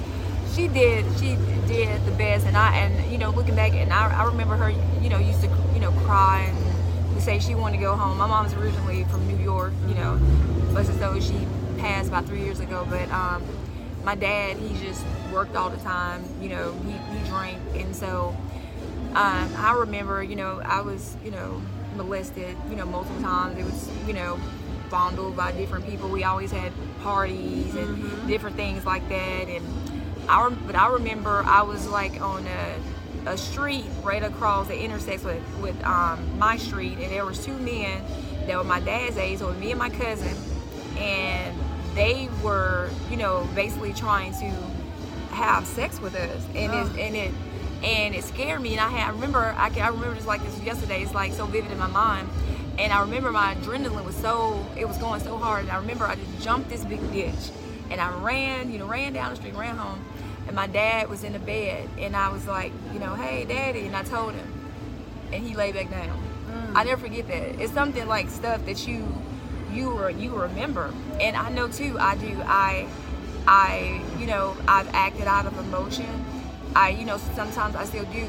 [0.54, 2.46] she did she did the best.
[2.46, 5.40] And I and you know looking back, and I, I remember her, you know, used
[5.40, 8.18] to you know cry and say she wanted to go home.
[8.18, 10.20] My mom's originally from New York, you know,
[10.74, 12.86] but as though she passed about three years ago.
[12.90, 13.42] But um,
[14.04, 16.26] my dad, he just worked all the time.
[16.42, 18.36] You know, he, he drank, and so
[19.18, 21.60] um, I remember, you know, I was, you know,
[21.96, 23.58] molested, you know, multiple times.
[23.58, 24.40] It was, you know,
[24.90, 26.08] fondled by different people.
[26.08, 28.28] We always had parties and mm-hmm.
[28.28, 29.48] different things like that.
[29.48, 29.66] And
[30.30, 35.24] I, but I remember I was like on a, a street right across the intersects
[35.24, 38.04] with with um, my street, and there was two men
[38.46, 40.38] that were my dad's age, so me and my cousin,
[40.98, 41.58] and
[41.96, 44.52] they were, you know, basically trying to
[45.34, 46.86] have sex with us, and oh.
[46.86, 47.32] it and it
[47.84, 48.72] and it scared me.
[48.72, 51.02] And I had I remember I can I remember just like this yesterday.
[51.02, 52.30] It's like so vivid in my mind.
[52.78, 55.64] And I remember my adrenaline was so it was going so hard.
[55.64, 57.52] And I remember I just jumped this big ditch,
[57.90, 60.04] and I ran, you know, ran down the street, ran home.
[60.46, 63.86] And my dad was in the bed, and I was like, you know, hey, daddy,
[63.86, 64.54] and I told him,
[65.34, 66.24] and he lay back down.
[66.50, 66.72] Mm.
[66.76, 67.60] I never forget that.
[67.60, 69.08] It's something like stuff that you
[69.72, 70.94] you were you remember.
[71.20, 72.42] And I know too, I do.
[72.46, 72.88] I
[73.48, 76.26] I you know I've acted out of emotion.
[76.78, 78.28] I you know sometimes I still do.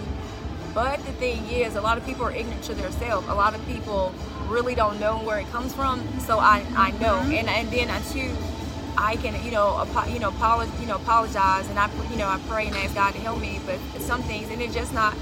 [0.75, 3.27] But the thing is, a lot of people are ignorant to themselves.
[3.29, 4.15] A lot of people
[4.47, 5.97] really don't know where it comes from.
[6.21, 7.33] So I I know, mm-hmm.
[7.33, 8.35] and and then I too.
[9.01, 12.27] I can, you know, apo- you know, apologize, you know, apologize, and I, you know,
[12.27, 13.61] I pray and ask God to help me.
[13.65, 15.15] But some things, and it's just not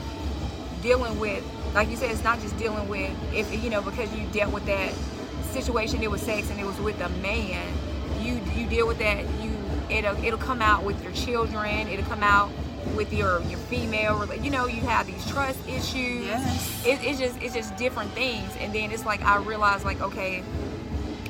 [0.81, 4.27] dealing with, like you said, it's not just dealing with if you know because you
[4.33, 4.95] dealt with that
[5.57, 7.67] situation it was sex and it was with a man
[8.21, 9.51] you you deal with that you
[9.89, 12.51] it'll it'll come out with your children it'll come out
[12.95, 16.87] with your your female you know you have these trust issues yes.
[16.87, 20.43] it, it's just it's just different things and then it's like i realize like okay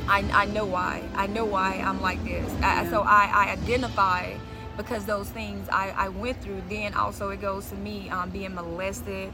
[0.09, 2.83] i, I know why i know why i'm like this yeah.
[2.87, 4.35] I, so I, I identify
[4.77, 8.55] because those things I, I went through then also it goes to me um, being
[8.55, 9.33] molested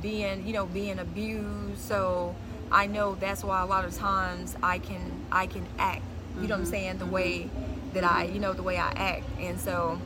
[0.00, 2.34] being you know being abused so
[2.70, 6.02] I know that's why a lot of times I can I can act.
[6.36, 6.70] You know what I'm mm-hmm.
[6.70, 6.98] saying?
[6.98, 7.50] The way
[7.94, 9.24] that I, you know, the way I act.
[9.40, 9.98] And so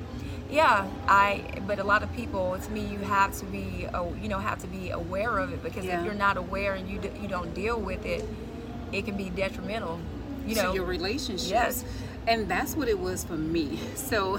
[0.52, 3.86] yeah, I but a lot of people to me you have to be
[4.20, 5.98] you know have to be aware of it because yeah.
[5.98, 8.24] if you're not aware and you you don't deal with it,
[8.92, 9.98] it can be detrimental.
[10.46, 11.48] You know, to your relationships.
[11.48, 11.84] Yes.
[12.26, 13.78] And that's what it was for me.
[13.96, 14.38] So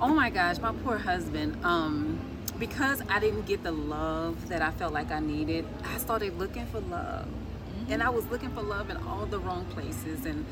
[0.00, 2.18] oh my gosh, my poor husband um
[2.58, 6.66] because I didn't get the love that I felt like I needed, I started looking
[6.66, 7.26] for love.
[7.26, 7.92] Mm-hmm.
[7.92, 10.24] And I was looking for love in all the wrong places.
[10.24, 10.44] And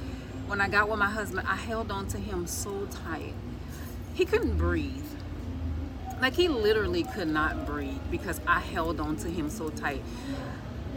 [0.47, 3.35] when I got with my husband, I held on to him so tight.
[4.15, 5.05] He couldn't breathe.
[6.21, 10.03] Like he literally could not breathe because I held on to him so tight.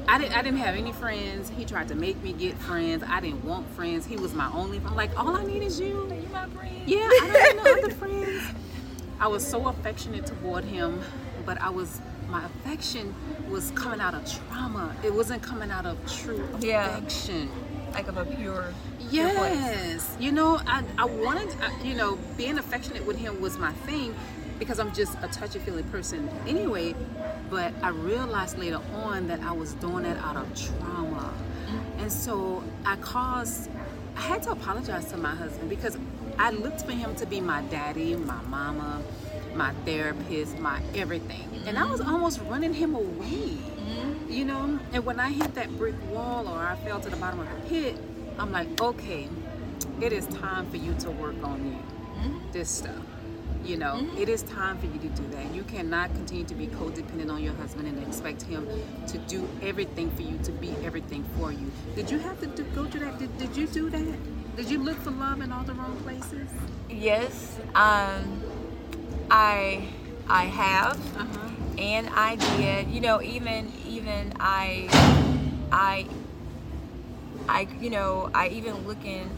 [0.08, 1.49] I didn't, I didn't have any friends.
[1.49, 3.04] He tried to make me get friends.
[3.08, 4.06] I didn't want friends.
[4.06, 4.91] He was my only friend.
[4.91, 5.88] I'm like, all I need is you.
[5.88, 6.88] You my friend.
[6.88, 8.43] Yeah, I don't need no other friends.
[9.19, 11.01] I was so affectionate toward him,
[11.45, 13.15] but I was my affection
[13.49, 14.95] was coming out of trauma.
[15.04, 17.49] It wasn't coming out of true affection.
[17.49, 17.91] Yeah.
[17.93, 18.73] Like of a pure.
[19.10, 20.15] Yes.
[20.20, 24.15] You know, I, I wanted, uh, you know, being affectionate with him was my thing
[24.60, 26.96] because I'm just a touchy feely person anyway.
[27.50, 31.34] But I realized later on that I was doing that out of trauma.
[31.34, 32.00] Mm-hmm.
[32.00, 33.70] And so I caused,
[34.15, 35.98] I had to apologize to my husband because
[36.38, 39.02] I looked for him to be my daddy, my mama,
[39.56, 41.63] my therapist, my everything.
[41.65, 43.58] And I was almost running him away.
[44.28, 44.80] You know?
[44.91, 47.70] And when I hit that brick wall or I fell to the bottom of the
[47.70, 47.98] pit,
[48.38, 49.30] I'm like, okay,
[50.02, 51.78] it is time for you to work on you.
[52.52, 53.04] This stuff.
[53.63, 54.17] You know, mm-hmm.
[54.17, 55.54] it is time for you to do that.
[55.54, 58.67] You cannot continue to be codependent on your husband and expect him
[59.08, 61.71] to do everything for you, to be everything for you.
[61.95, 63.17] Did you have to do, go through that?
[63.17, 64.56] Did, did you do that?
[64.56, 66.48] Did you look for love in all the wrong places?
[66.89, 68.41] Yes, um,
[69.32, 69.88] I
[70.30, 71.50] I have, uh-huh.
[71.78, 72.88] and I did.
[72.89, 74.88] You know, even even I
[75.71, 76.08] I
[77.47, 79.29] I you know I even looking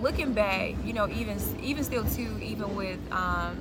[0.00, 0.74] looking back.
[0.84, 3.56] You know, even even still too, even with um,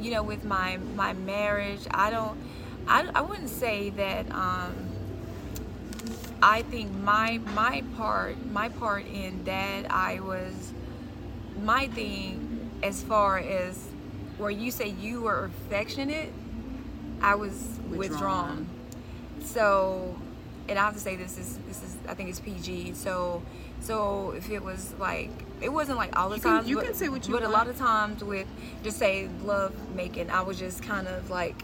[0.00, 2.38] you know with my my marriage, I don't.
[2.88, 4.74] I, I wouldn't say that um,
[6.42, 10.72] I think my my part my part in that I was
[11.62, 13.88] my thing as far as
[14.38, 16.32] where you say you were affectionate,
[17.20, 17.52] I was
[17.88, 17.98] withdrawn.
[17.98, 18.66] withdrawn.
[19.44, 20.16] So,
[20.68, 22.94] and I have to say this is this is I think it's PG.
[22.94, 23.42] So
[23.80, 26.68] So if it was like, it wasn't like all the times.
[26.68, 28.46] you but, can say what you But a lot of times with
[28.82, 31.62] just say love making, I was just kind of like,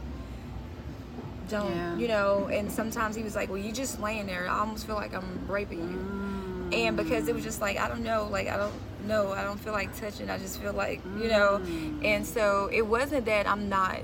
[1.48, 1.96] don't Yeah.
[1.96, 2.48] you know?
[2.52, 4.48] And sometimes he was like, well, you just laying there.
[4.48, 5.98] I almost feel like I'm raping you.
[5.98, 6.86] Mm.
[6.86, 8.72] And because it was just like I don't know, like I don't
[9.06, 10.30] know, I don't feel like touching.
[10.30, 11.60] I just feel like you know.
[11.62, 12.04] Mm.
[12.04, 13.98] And so it wasn't that I'm not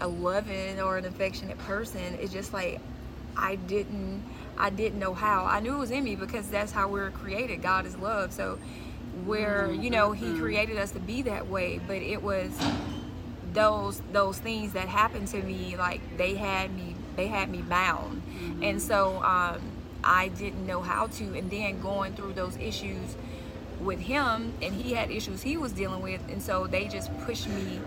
[0.00, 2.00] a loving or an affectionate person.
[2.20, 2.80] It's just like
[3.36, 4.22] I didn't
[4.60, 5.46] I didn't know how.
[5.46, 7.62] I knew it was in me because that's how we're created.
[7.62, 8.32] God is love.
[8.32, 8.58] So
[9.26, 10.40] where you know He Mm-hmm.
[10.40, 12.52] created us to be that way, but it was
[13.52, 18.22] those those things that happened to me like they had me they had me bound
[18.62, 19.60] and so um,
[20.04, 23.16] i didn't know how to and then going through those issues
[23.80, 27.48] with him and he had issues he was dealing with and so they just pushed
[27.48, 27.80] me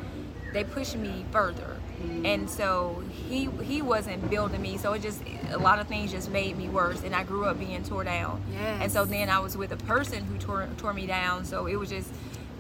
[0.52, 1.78] they pushed me further
[2.26, 4.78] and so he he wasn't building me.
[4.78, 7.04] So it just a lot of things just made me worse.
[7.04, 8.42] And i grew up being tore down.
[8.54, 8.82] Yeah.
[8.82, 11.46] and so then i was with a person who tore, tore me down.
[11.46, 12.10] So it was just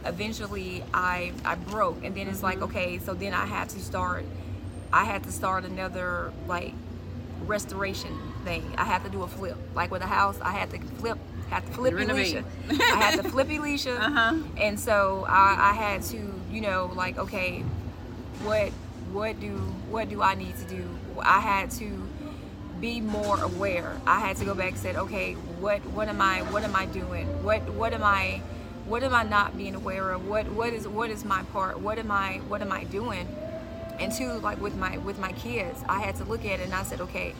[0.05, 2.03] eventually i i broke.
[2.03, 4.25] And then it's like okay so then i had to start
[4.91, 6.73] i had to start another like
[7.45, 8.63] restoration thing.
[8.77, 9.57] I had to do a flip.
[9.75, 11.17] Like with a house i had to flip
[11.49, 11.93] had to flip.
[11.93, 12.43] Elisha.
[12.69, 14.37] i had to flip Elisha Uh-huh.
[14.57, 16.17] and so I, I had to
[16.51, 17.63] you know like okay
[18.43, 18.71] what
[19.13, 19.49] what do
[19.89, 20.83] what do i need to do?
[21.21, 22.09] I had to
[22.81, 23.95] be more aware.
[24.05, 26.85] I had to go back and said okay what what am i what am i
[26.87, 27.27] doing?
[27.43, 28.41] What what am i
[28.85, 30.27] what am i not being aware of?
[30.27, 31.79] What what is what is my part?
[31.79, 33.27] What am i what am i doing?
[33.99, 36.73] And two like with my with my kids i had to look at it and
[36.73, 37.35] i said okay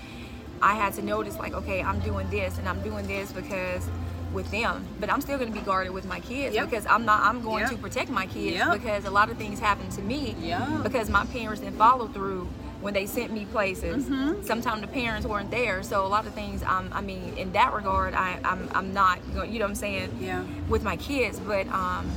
[0.62, 3.90] i had to notice like okay i'm doing this and i'm doing this because
[4.34, 6.70] with them but i'm still going to be guarded with my kids Yep.
[6.70, 7.70] because i'm not i'm going Yep.
[7.72, 8.74] to protect my kids Yep.
[8.74, 10.36] because a lot of things happened to me
[10.84, 12.48] because my parents didn't follow through
[12.82, 14.46] when they sent me places Mm-hmm.
[14.46, 17.74] sometimes the parents weren't there so a lot of things um, i mean in that
[17.74, 20.44] regard I, I'm, I'm not you know what i'm saying Yeah.
[20.68, 22.12] with my kids but um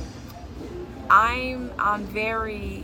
[1.09, 2.83] i'm i'm very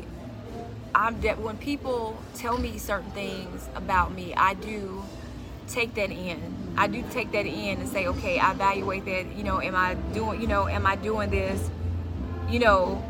[0.96, 5.04] i'm that when people tell me certain things about me i do
[5.68, 6.40] take that in
[6.78, 9.94] i do take that in and say okay i evaluate that you know am i
[10.14, 11.70] doing you know am i doing this
[12.50, 13.04] you know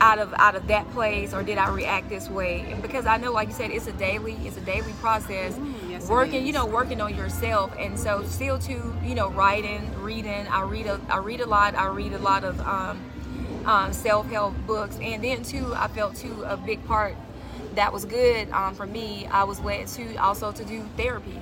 [0.00, 2.60] out of out of that place or did I react this way?
[2.70, 5.54] And because I know, like you said, it's a daily it's a daily process.
[5.54, 9.90] Mm, yes, working, you know, working on yourself, and so still to you know, writing,
[10.02, 10.46] reading.
[10.48, 11.74] I read a I read a lot.
[11.74, 13.00] I read a lot of um,
[13.66, 17.16] um, self help books, and then too, I felt too a big part
[17.74, 19.26] that was good um, for me.
[19.30, 21.38] I was led to also to do therapy,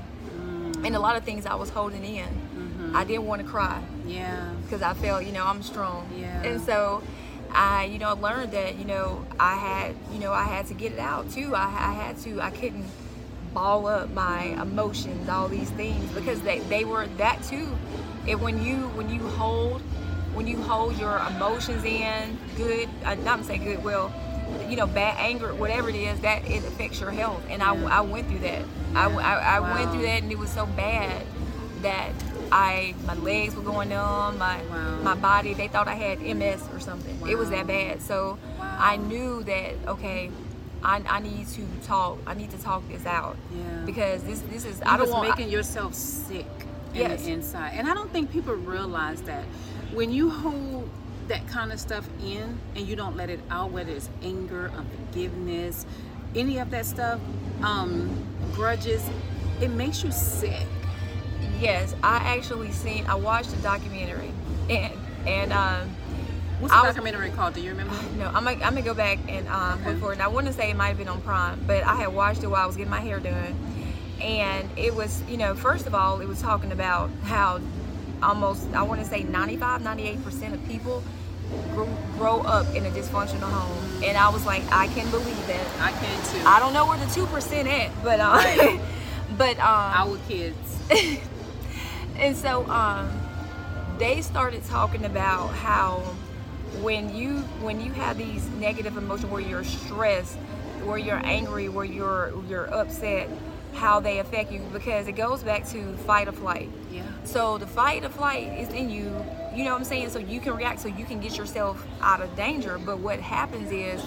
[0.85, 2.27] and a lot of things I was holding in.
[2.27, 2.97] Mm-hmm.
[2.97, 4.51] I didn't want to cry Yeah.
[4.63, 6.09] because I felt, you know, I'm strong.
[6.17, 6.43] Yeah.
[6.43, 7.03] And so
[7.53, 10.93] I, you know, learned that, you know, I had, you know, I had to get
[10.93, 11.55] it out too.
[11.55, 12.87] I, I had to, I couldn't
[13.55, 17.69] ball up my emotions, all these things because they, they were that too.
[18.27, 19.81] And when you when you hold
[20.35, 24.13] when you hold your emotions in good, uh, I'm not gonna say good, well,
[24.69, 27.43] you know, bad anger, whatever it is, that it affects your health.
[27.49, 28.63] And I, I went through that.
[28.95, 31.25] I, I, I went through that, and it was so bad
[31.83, 32.11] that
[32.51, 35.01] I my legs were going numb, my Wow.
[35.03, 37.29] my body they thought I had MS or something.
[37.29, 38.03] It was that bad.
[38.03, 38.77] So Wow.
[38.81, 40.31] I knew that okay,
[40.83, 42.19] I, I need to talk.
[42.27, 43.63] I need to talk this out Yeah.
[43.87, 46.47] because this this is You I don't was want making yourself sick
[46.95, 47.25] in Yes.
[47.25, 47.75] the inside.
[47.77, 49.45] And I don't think people realize that
[49.93, 50.89] when you hold
[51.29, 55.87] that kind of stuff in and you don't let it out, whether it's anger, unforgiveness,
[56.35, 57.21] any of that stuff,
[57.63, 59.09] um, grudges,
[59.61, 60.67] it makes you sick.
[61.61, 61.95] yes.
[62.03, 64.31] I actually seen I watched a documentary
[64.71, 64.93] and
[65.27, 65.89] and um
[66.61, 67.55] What's the I was- documentary called?
[67.55, 67.95] Do you remember?
[68.19, 69.91] No, I'm gonna, I'm gonna go back and um, Okay.
[69.91, 70.15] look for it.
[70.15, 72.43] And I want to say it might have been on Prime, but I had watched
[72.43, 73.55] it while I was getting my hair done,
[74.21, 77.61] and it was, you know, first of all, it was talking about how
[78.21, 81.05] almost I want to say 95, 98 percent of people
[81.75, 85.67] grow, grow up in a dysfunctional home, and I was like, I can believe that.
[85.81, 86.47] I can too.
[86.47, 88.81] I don't know where the two percent at, but um, Right.
[89.39, 89.65] but um,
[90.11, 90.79] Our kids.
[92.17, 93.11] and so um,
[93.99, 96.01] they started talking about how
[96.83, 100.37] when you when you have these negative emotions where you're stressed
[100.85, 103.29] where you're angry where you're you're upset
[103.75, 106.69] how they affect you because it goes back to fight or flight
[106.99, 107.25] Yeah.
[107.25, 109.25] so the fight or flight is in you
[109.55, 110.11] you know what i'm saying?
[110.11, 112.79] So you can react so you can get yourself out of danger.
[112.79, 114.01] But what happens is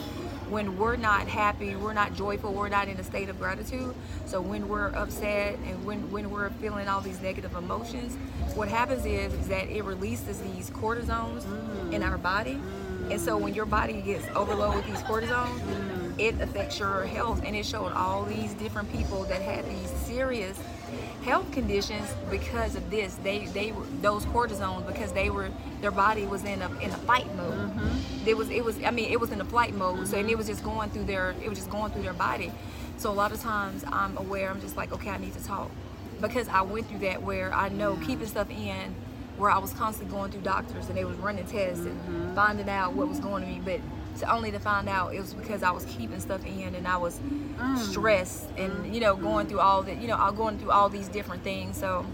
[0.50, 3.94] when we're not happy we're not joyful we're not in a state of gratitude.
[4.26, 8.16] So when we're upset and when when we're feeling all these negative emotions
[8.56, 11.94] what happens is, is that it releases these cortisones mm.
[11.94, 12.60] in our body.
[13.10, 16.20] And so when your body gets overloaded with these cortisones mm.
[16.20, 17.42] it affects your health.
[17.46, 20.58] And it showed all these different people that had these serious
[21.24, 23.16] health conditions because of this.
[23.24, 25.50] They they were those cortisones because they were
[25.82, 27.54] their body was in a in a fight mode.
[27.54, 28.28] Mm-hmm.
[28.28, 30.08] It was it was I mean it was in a flight mode.
[30.08, 32.52] So and it was just going through their it was just going through their body.
[32.98, 34.50] So a lot of times I'm aware.
[34.50, 35.70] I'm just like okay, I need to talk
[36.20, 38.94] because I went through that where I know keeping stuff in
[39.38, 42.16] where I was constantly going through doctors and they was running tests Mm-hmm.
[42.16, 43.80] and finding out what was going to me, but
[44.20, 46.98] to only to find out it was because I was keeping stuff in and I
[46.98, 47.20] was
[47.60, 47.78] Mm.
[47.78, 51.44] stressed and you know going through all that you know going through all these different
[51.44, 51.78] things.
[51.78, 52.06] So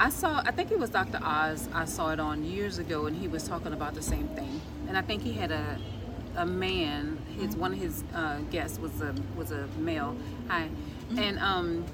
[0.00, 1.20] I saw, I think it was Dr.
[1.22, 4.60] Oz, I saw it on years ago, and he was talking about the same thing.
[4.88, 5.78] And I think he had a,
[6.36, 10.16] a man, his one of his uh, guests was a was a male,
[10.48, 10.68] hi,
[11.16, 11.84] and um,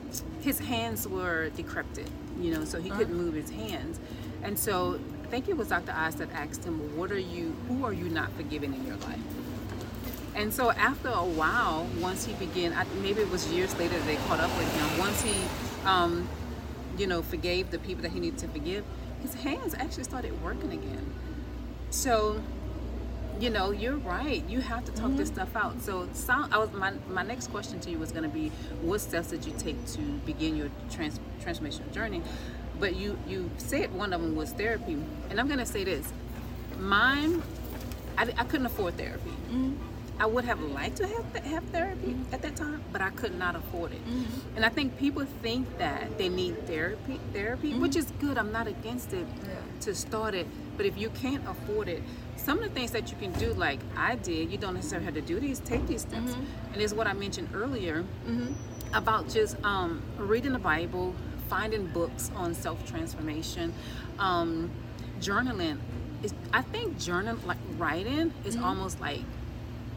[0.40, 2.08] his hands were decrepit,
[2.40, 4.00] you know, so he couldn't move his hands,
[4.42, 4.98] and so
[5.28, 5.92] I think it was Dr.
[5.92, 7.54] Oz that asked him, "What are you?
[7.68, 9.20] Who are you not forgiving in your life?"
[10.34, 14.16] And so after a while, once he began, I, maybe it was years later they
[14.16, 14.98] caught up with him.
[14.98, 15.34] Once he,
[15.84, 16.26] um,
[16.96, 18.86] you know, forgave the people that he needed to forgive,
[19.20, 21.12] his hands actually started working again.
[21.90, 22.40] So,
[23.38, 24.42] you know, you're right.
[24.48, 25.82] You have to talk this stuff out.
[25.82, 28.50] So, sound, I was my my next question to you was going to be,
[28.80, 32.22] what steps did you take to begin your trans, transformational journey?
[32.80, 34.96] But you you said one of them was therapy,
[35.30, 36.12] and I'm going to say this,
[36.78, 37.42] mine,
[38.16, 39.30] I, I couldn't afford therapy.
[39.50, 39.74] Mm-hmm.
[40.20, 42.34] I would have liked to have have therapy mm-hmm.
[42.34, 44.04] at that time, but I could not afford it.
[44.04, 44.56] Mm-hmm.
[44.56, 48.36] And I think people think that they need therapy, therapy, which is good.
[48.36, 49.54] I'm not against it Yeah.
[49.82, 52.02] to start it, but if you can't afford it,
[52.36, 55.14] some of the things that you can do, like I did, you don't necessarily have
[55.14, 55.60] to do these.
[55.60, 56.34] Take these steps,
[56.72, 58.04] and it's what I mentioned earlier
[58.94, 61.14] about just um, reading the Bible,
[61.48, 63.72] finding books on self transformation,
[64.18, 64.70] um,
[65.20, 65.78] journaling.
[66.22, 69.20] Is, I think journal like writing is almost like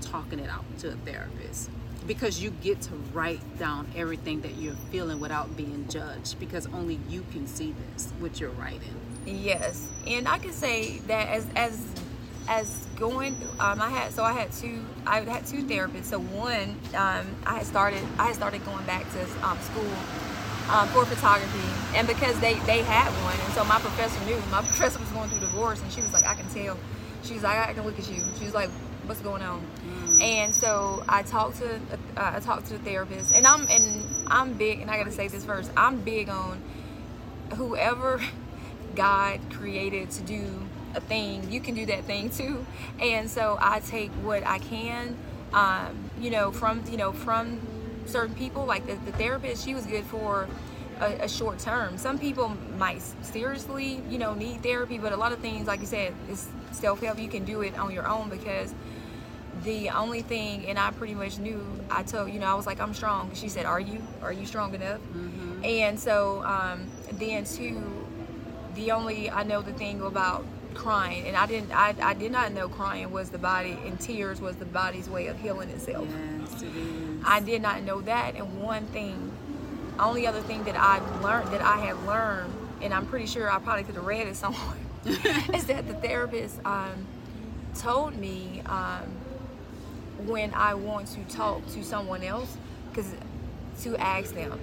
[0.01, 1.69] talking it out to a therapist
[2.07, 6.99] because you get to write down everything that you're feeling without being judged because only
[7.09, 8.95] you can see this what you're writing.
[9.25, 11.83] Yes, and I can say that as as
[12.47, 16.05] as going, um, I had so I had two I had two therapists.
[16.05, 19.89] So one, um, I had started I had started going back to um, school
[20.69, 24.37] um, for photography, and because they they had one, and so my professor knew.
[24.51, 26.77] My professor was going through divorce, and she was like, I can tell.
[27.23, 28.23] She was like, I can look at you.
[28.37, 28.69] She was like,
[29.05, 29.65] what's going on?
[30.21, 34.53] And so I talked to uh, I talked to the therapist, and I'm and I'm
[34.53, 35.71] big, and I got to say this first.
[35.75, 36.61] I'm big on
[37.55, 38.21] whoever
[38.95, 40.45] God created to do
[40.95, 42.65] a thing, you can do that thing too.
[42.99, 45.17] And so I take what I can,
[45.53, 47.59] um, you know, from you know from
[48.05, 48.65] certain people.
[48.65, 50.47] Like the, the therapist, she was good for
[50.99, 51.97] a, a short term.
[51.97, 55.87] Some people might seriously, you know, need therapy, but a lot of things, like you
[55.87, 57.19] said, is self help.
[57.19, 58.73] You can do it on your own because
[59.63, 62.79] the only thing and i pretty much knew i told you know i was like
[62.79, 64.99] i'm strong she said are you are you strong enough
[65.63, 67.83] and so um, then too
[68.75, 70.43] the only i know the thing about
[70.73, 74.41] crying and i didn't I, I did not know crying was the body and tears
[74.41, 76.07] was the body's way of healing itself
[76.39, 77.10] Yes, it is.
[77.23, 78.35] I did not know that.
[78.35, 79.31] And one thing,
[79.99, 83.59] only other thing that I learned that I have learned, and I'm pretty sure I
[83.59, 87.05] probably could have read it somewhere, is that the therapist um,
[87.75, 89.05] told me um,
[90.25, 92.57] when I want to talk to someone else,
[92.89, 93.11] because
[93.83, 94.59] to ask them.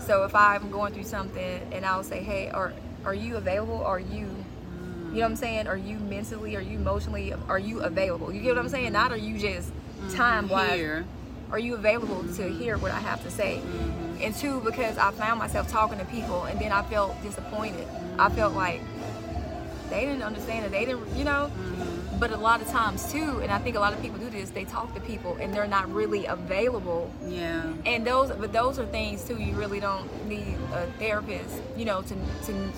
[0.00, 2.72] So if I'm going through something and I'll say, hey, are
[3.04, 3.84] are you available?
[3.84, 4.28] Are you
[5.12, 5.66] you know what I'm saying?
[5.66, 8.32] Are you mentally, are you emotionally, are you available?
[8.32, 8.92] You get what I'm saying?
[8.92, 9.70] Not are you just
[10.10, 11.04] time wise Here.
[11.52, 13.60] Are you available to hear what I have to say?
[14.20, 17.86] And two, because I found myself talking to people and then I felt disappointed.
[18.18, 18.80] I felt like
[19.90, 20.72] they didn't understand it.
[20.72, 21.50] They didn't, you know?
[22.18, 24.48] But a lot of times too, and I think a lot of people do this,
[24.50, 27.12] they talk to people and they're not really available.
[27.26, 27.64] Yeah.
[27.84, 29.36] And those, but those are things too.
[29.38, 32.14] You really don't need a therapist, you know, to
[32.46, 32.72] to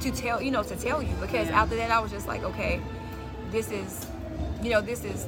[0.00, 1.14] to tell, you know, to tell you.
[1.20, 1.62] Because Yeah.
[1.62, 2.80] after that, I was just like, okay,
[3.52, 4.04] this is,
[4.62, 5.26] you know, this is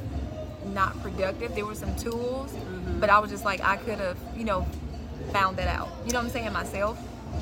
[0.66, 1.54] not productive.
[1.54, 2.54] There were some tools,
[3.00, 4.66] but I was just like, I could have, you know,
[5.32, 5.88] found that out.
[6.04, 6.98] You know what I'm saying myself.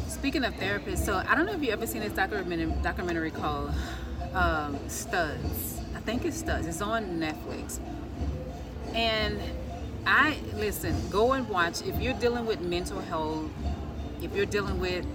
[0.09, 3.73] Speaking of therapists, so I don't know if you ever seen this documentary documentary called
[4.35, 5.81] um, Stutz.
[5.95, 6.67] I think it's Stutz.
[6.67, 7.79] It's on Netflix.
[8.95, 9.39] And
[10.07, 13.51] I listen, go and watch if you're dealing with mental health,
[14.23, 15.07] if you're dealing with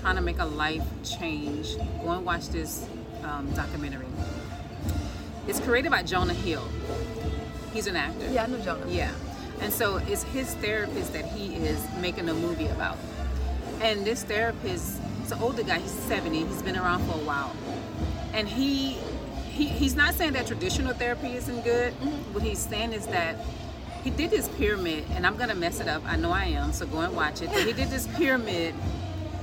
[0.00, 2.86] trying to make a life change, go and watch this
[3.22, 4.06] um, documentary.
[5.46, 6.66] It's created by Jonah Hill.
[7.74, 8.30] He's an actor.
[8.30, 8.86] Yeah, I know Jonah.
[8.88, 9.10] Yeah.
[9.60, 12.96] And so it's his therapist that he is making a movie about.
[13.80, 17.54] And this therapist, it's an older guy, he's 70, he's been around for a while.
[18.32, 18.92] And he,
[19.50, 21.92] he he's not saying that traditional therapy isn't good.
[21.94, 22.34] Mm-hmm.
[22.34, 23.36] What he's saying is that
[24.04, 26.02] he did this pyramid, and I'm gonna mess it up.
[26.06, 27.48] I know I am, so go and watch it.
[27.52, 28.74] But he did this pyramid,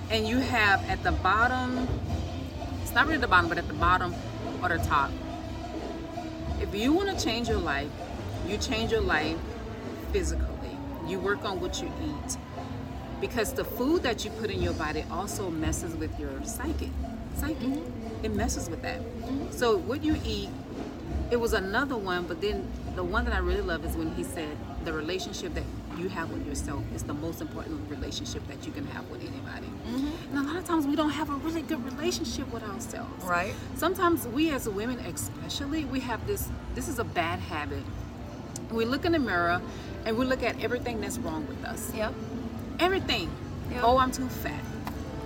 [0.09, 1.87] and you have at the bottom,
[2.81, 4.15] it's not really the bottom, but at the bottom
[4.61, 5.11] or the top.
[6.61, 7.89] If you want to change your life,
[8.47, 9.37] you change your life
[10.11, 10.47] physically.
[11.07, 12.37] You work on what you eat
[13.19, 16.89] because the food that you put in your body also messes with your psychic.
[17.35, 17.57] Psychic.
[17.57, 18.25] Mm-hmm.
[18.25, 18.99] It messes with that.
[18.99, 19.51] Mm-hmm.
[19.51, 20.49] So what you eat,
[21.29, 24.23] it was another one, but then the one that I really love is when he
[24.23, 25.63] said the relationship that
[25.97, 29.67] you have with yourself is the most important relationship that you can have with anybody.
[29.67, 30.37] Mm-hmm.
[30.37, 33.23] And a lot of times we don't have a really good relationship with ourselves.
[33.23, 33.53] Right.
[33.75, 37.83] Sometimes we as women especially, we have this this is a bad habit.
[38.71, 39.61] We look in the mirror
[40.05, 41.91] and we look at everything that's wrong with us.
[41.95, 42.13] Yep.
[42.79, 43.29] Everything.
[43.71, 43.81] Yep.
[43.83, 44.59] Oh, I'm too fat.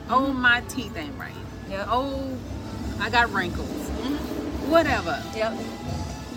[0.10, 0.42] Oh, Mm-hmm.
[0.42, 1.32] my teeth ain't right.
[1.70, 1.88] Yep.
[1.90, 2.38] Oh,
[3.00, 3.68] I got wrinkles.
[3.70, 4.72] Mm-hmm.
[4.72, 5.22] Whatever.
[5.36, 5.54] Yep.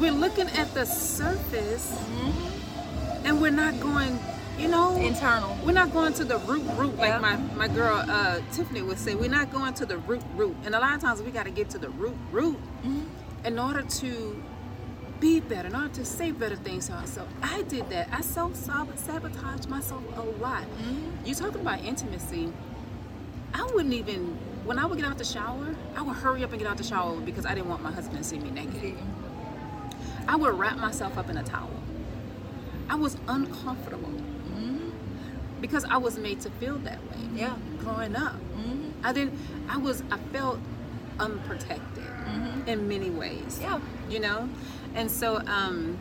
[0.01, 3.27] We're looking at the surface Mm-hmm.
[3.27, 4.19] and we're not going,
[4.59, 5.57] you know, Internal.
[5.65, 9.15] we're not going to the root root like my my girl uh, Tiffany would say.
[9.15, 11.51] We're not going to the root root, and a lot of times we got to
[11.51, 13.47] get to the root root Mm-hmm.
[13.47, 14.43] in order to
[15.21, 17.33] be better, in order to say better things to ourselves.
[17.43, 18.09] I did that.
[18.13, 20.63] I self sabotaged myself a lot.
[20.63, 21.27] Mm-hmm.
[21.27, 22.53] You talking about intimacy?
[23.55, 25.75] I wouldn't even when I would get out the shower.
[25.97, 28.19] I would hurry up and get out the shower because I didn't want my husband
[28.19, 28.97] to see me naked.
[30.27, 31.71] I would wrap myself up in a towel.
[32.91, 34.13] I was uncomfortable
[35.61, 37.17] because I was made to feel that way.
[37.17, 37.37] Mm-hmm.
[37.37, 37.57] Yeah.
[37.79, 39.07] Growing up, Mm-hmm.
[39.07, 39.39] I didn't.
[39.69, 40.03] I was.
[40.11, 40.59] I felt
[41.21, 42.05] unprotected
[42.67, 43.61] in many ways.
[43.61, 43.63] Mm-hmm.
[43.63, 43.81] Yeah.
[44.11, 44.49] You know,
[44.99, 45.97] and so, um,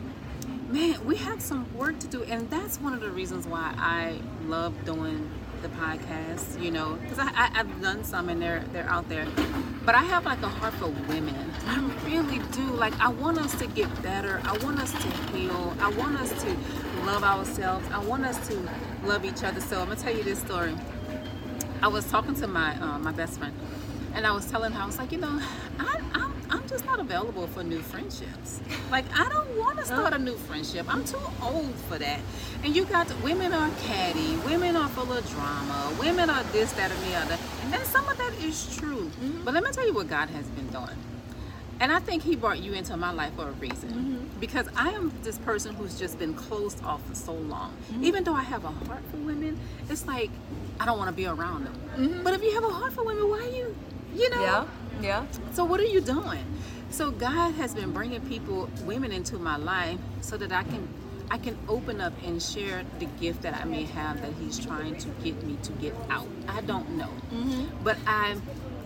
[0.70, 4.18] man, we have some work to do, and that's one of the reasons why I
[4.46, 5.30] love doing
[5.62, 6.60] the podcast.
[6.60, 9.24] You know, because I, I I've done some, and they're they're out there,
[9.84, 11.52] but I have like a heart for women.
[11.66, 12.64] I really do.
[12.72, 14.42] Like, I want us to get better.
[14.44, 15.76] I want us to heal.
[15.80, 16.56] I want us to
[17.06, 17.88] love ourselves.
[17.92, 18.68] I want us to
[19.04, 19.60] love each other.
[19.60, 20.74] So I'm gonna tell you this story.
[21.82, 23.54] I was talking to my uh, my best friend,
[24.14, 25.40] and I was telling her I was like, you know,
[25.78, 26.27] I, I'm
[26.68, 28.60] just not available for new friendships.
[28.90, 29.86] Like I don't want to uh.
[29.86, 30.86] start a new friendship.
[30.92, 32.20] I'm too old for that.
[32.62, 36.90] And you got women are catty, women are full of drama, women are this, that,
[36.90, 37.38] and the other.
[37.62, 39.04] And then some of that is true.
[39.04, 39.44] Mm-hmm.
[39.44, 40.96] But let me tell you what God has been doing.
[41.80, 43.90] And I think he brought you into my life for a reason.
[43.90, 44.40] Mm-hmm.
[44.40, 47.72] Because I am this person who's just been closed off for so long.
[47.92, 48.04] Mm-hmm.
[48.04, 49.58] Even though I have a heart for women,
[49.88, 50.30] it's like
[50.80, 52.20] I don't want to be around them.
[52.24, 53.76] But if you have a heart for women, why you,
[54.14, 54.42] you know?
[54.42, 54.66] Yeah.
[55.00, 55.26] Yeah.
[55.52, 56.44] So what are you doing?
[56.90, 60.88] So God has been bringing people, women into my life so that I can
[61.30, 64.96] I can open up and share the gift that I may have that he's trying
[64.96, 66.26] to get me to get out.
[66.48, 67.10] I don't know.
[67.32, 67.84] Mm-hmm.
[67.84, 68.36] But I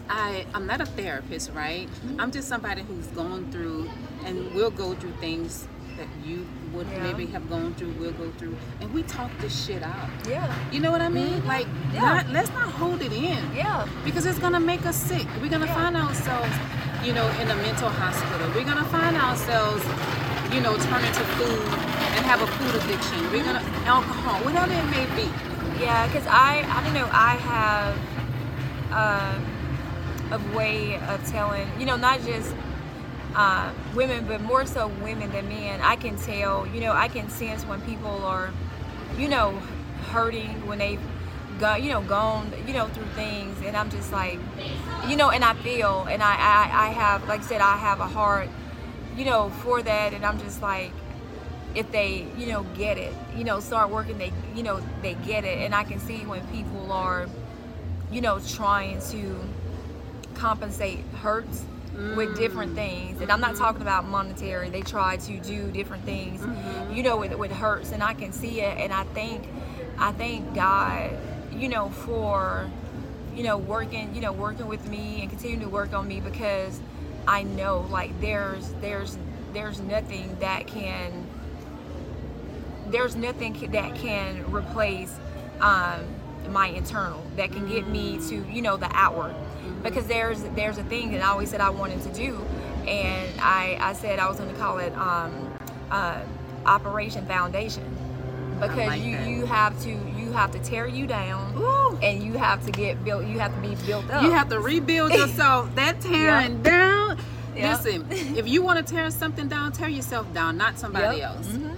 [0.08, 1.88] I I'm not a therapist, right?
[1.88, 2.20] Mm-hmm.
[2.20, 3.88] I'm just somebody who's going through
[4.24, 7.02] and will go through things that you would Yeah.
[7.02, 10.08] maybe have gone through, will go through, and we talk this shit out.
[10.28, 10.50] Yeah.
[10.70, 11.44] You know what I mean?
[11.46, 12.00] Like, Yeah.
[12.00, 13.86] not, let's not hold it in Yeah.
[14.04, 15.26] because it's gonna make us sick.
[15.42, 15.74] We're gonna Yeah.
[15.74, 16.54] find ourselves,
[17.04, 18.48] you know, in a mental hospital.
[18.54, 19.84] We're gonna find ourselves,
[20.52, 21.62] you know, turning to food
[22.16, 23.18] and have a food addiction.
[23.32, 25.28] We're gonna alcohol, whatever it may be.
[25.80, 27.94] Yeah, because I, I don't know, I have
[28.92, 29.34] uh,
[30.32, 32.54] a way of telling, you know, not just
[33.34, 35.80] uh, women, but more so women than men.
[35.80, 38.50] I can tell, you know, I can sense when people are,
[39.18, 39.52] you know,
[40.10, 41.00] hurting when they've
[41.58, 44.38] gone, you know, gone, you know, through things, and I'm just like,
[45.08, 48.00] you know, and I feel, and I, I, I have, like I said, I have
[48.00, 48.48] a heart,
[49.16, 50.92] you know, for that, and I'm just like,
[51.74, 55.44] if they you know get it you know start working they you know they get
[55.44, 57.26] it and i can see when people are
[58.10, 59.38] you know trying to
[60.34, 61.64] compensate hurts
[62.16, 63.20] with different things.
[63.20, 64.70] And i'm not talking about monetary.
[64.70, 66.42] They try to do different things
[66.94, 67.92] you know with, with hurts.
[67.92, 68.78] And i can see it.
[68.78, 69.46] And i think
[69.98, 71.16] i thank god
[71.54, 72.70] you know for
[73.34, 76.80] you know working you know working with me and continuing to work on me because
[77.26, 79.18] i know like there's there's
[79.52, 81.26] there's nothing that can
[82.88, 85.14] there's nothing that can replace
[85.60, 86.04] um,
[86.50, 89.34] my internal that can get me to you know the outward
[89.82, 92.38] because there's there's a thing that I always said I wanted to do
[92.86, 95.52] and I I said I was going to call it um,
[95.90, 96.20] uh,
[96.66, 97.84] Operation Foundation
[98.60, 99.28] because like you that.
[99.28, 101.98] you have to you have to tear you down Ooh.
[102.02, 104.60] and you have to get built you have to be built up You have to
[104.60, 105.68] rebuild yourself.
[105.74, 107.18] That tearing down.
[107.56, 107.72] Yeah.
[107.76, 111.28] Listen, if you want to tear something down, tear yourself down, not somebody Yep.
[111.36, 111.46] else.
[111.48, 111.74] Mhm.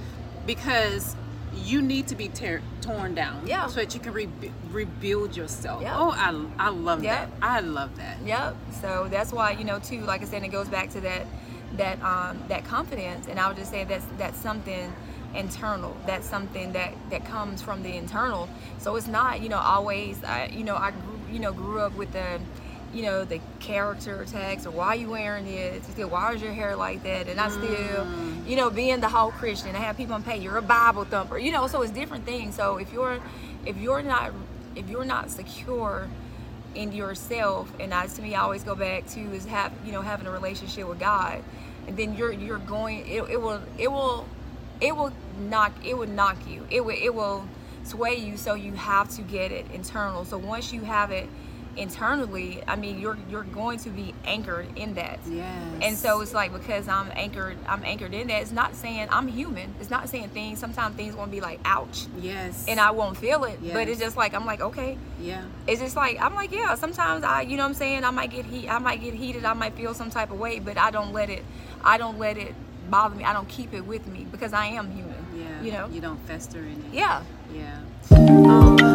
[0.46, 1.16] Because
[1.56, 3.66] you need to be tear, torn down Yeah.
[3.66, 4.28] so that you can re-
[4.70, 5.82] rebuild yourself.
[5.82, 5.92] Yep.
[5.96, 6.10] Oh,
[6.58, 7.30] I, I love Yep.
[7.40, 7.46] that.
[7.46, 8.18] I love that.
[8.24, 8.56] Yep.
[8.80, 10.00] So that's why you know too.
[10.02, 11.26] Like I said, it goes back to that
[11.76, 14.92] that um, that confidence, and I would just say that's that's something
[15.34, 15.96] internal.
[16.06, 18.48] That's something that that comes from the internal.
[18.78, 20.22] So it's not, you know, always.
[20.24, 22.40] I, you know, I grew, you know, grew up with the,
[22.94, 25.84] you know, the character attacks or why you wearing this?
[25.88, 27.28] Still, why is your hair like that?
[27.28, 28.48] And I still, mm.
[28.48, 30.38] you know, being the whole Christian, I have people on pay.
[30.38, 31.66] You're a Bible thumper, you know.
[31.66, 32.54] So it's different things.
[32.54, 33.18] So if you're,
[33.66, 34.32] if you're not,
[34.76, 36.08] if you're not secure
[36.76, 40.02] in yourself, and that's to me, I always go back to is have, you know,
[40.02, 41.42] having a relationship with God,
[41.88, 43.06] and then you're you're going.
[43.08, 44.24] It, it will it will
[44.80, 46.64] it will knock it will knock you.
[46.70, 47.44] It will it will
[47.82, 48.36] sway you.
[48.36, 50.24] So you have to get it internal.
[50.24, 51.28] So once you have it
[51.76, 55.18] internally, I mean, you're you're going to be anchored in that.
[55.26, 55.62] Yes.
[55.82, 58.42] And so it's like because I'm anchored, I'm anchored in that.
[58.42, 59.74] It's not saying I'm human.
[59.80, 60.58] It's not saying things.
[60.58, 62.64] Sometimes things won't be like, ouch, yes.
[62.68, 63.60] and I won't feel it.
[63.72, 64.98] But it's just like I'm like, okay.
[65.20, 65.44] yeah.
[65.66, 66.74] It's just like I'm like, yeah.
[66.74, 69.44] Sometimes I, you know, what I'm saying I might get heat, I might get heated,
[69.44, 71.44] I might feel some type of way, but I don't let it,
[71.82, 72.54] I don't let it
[72.90, 73.24] bother me.
[73.24, 75.14] I don't keep it with me because I am human.
[75.36, 75.62] Yeah.
[75.62, 75.88] You know.
[75.88, 76.92] You don't fester in it.
[76.92, 77.22] Yeah.
[77.52, 77.80] Yeah.
[78.10, 78.93] Um,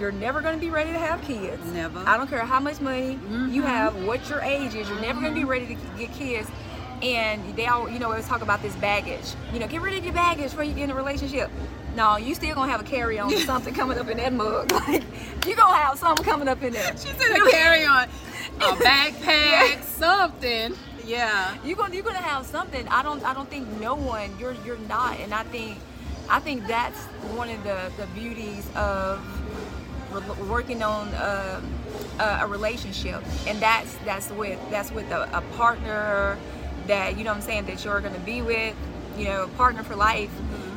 [0.00, 1.62] You're never gonna be ready to have kids.
[1.72, 2.02] Never.
[2.06, 3.18] I don't care how much money
[3.50, 3.66] you Mhm.
[3.66, 4.88] have, what your age is.
[4.88, 6.48] You're never gonna be ready to get kids.
[7.02, 9.34] And they all, you know, always talk about this baggage.
[9.52, 11.50] You know, get rid of your baggage before you get in a relationship.
[11.96, 14.72] No, you still gonna have a carry on or something coming up in that mug.
[14.88, 15.02] Like
[15.46, 16.92] you gonna have something coming up in there.
[16.96, 18.04] She said a carry on,
[18.60, 20.74] a backpack, something.
[21.04, 21.54] Yeah.
[21.64, 22.86] you're gonna you're gonna have something.
[22.88, 25.76] I don't I don't think no one you're you're not, and I think
[26.30, 26.98] I think that's
[27.36, 29.18] one of the the beauties of
[30.10, 31.74] re- working on um,
[32.18, 36.38] a, a relationship, and that's that's with that's with a, a partner
[36.86, 38.74] that you know what I'm saying that you're gonna be with,
[39.16, 40.30] you know, a partner for life.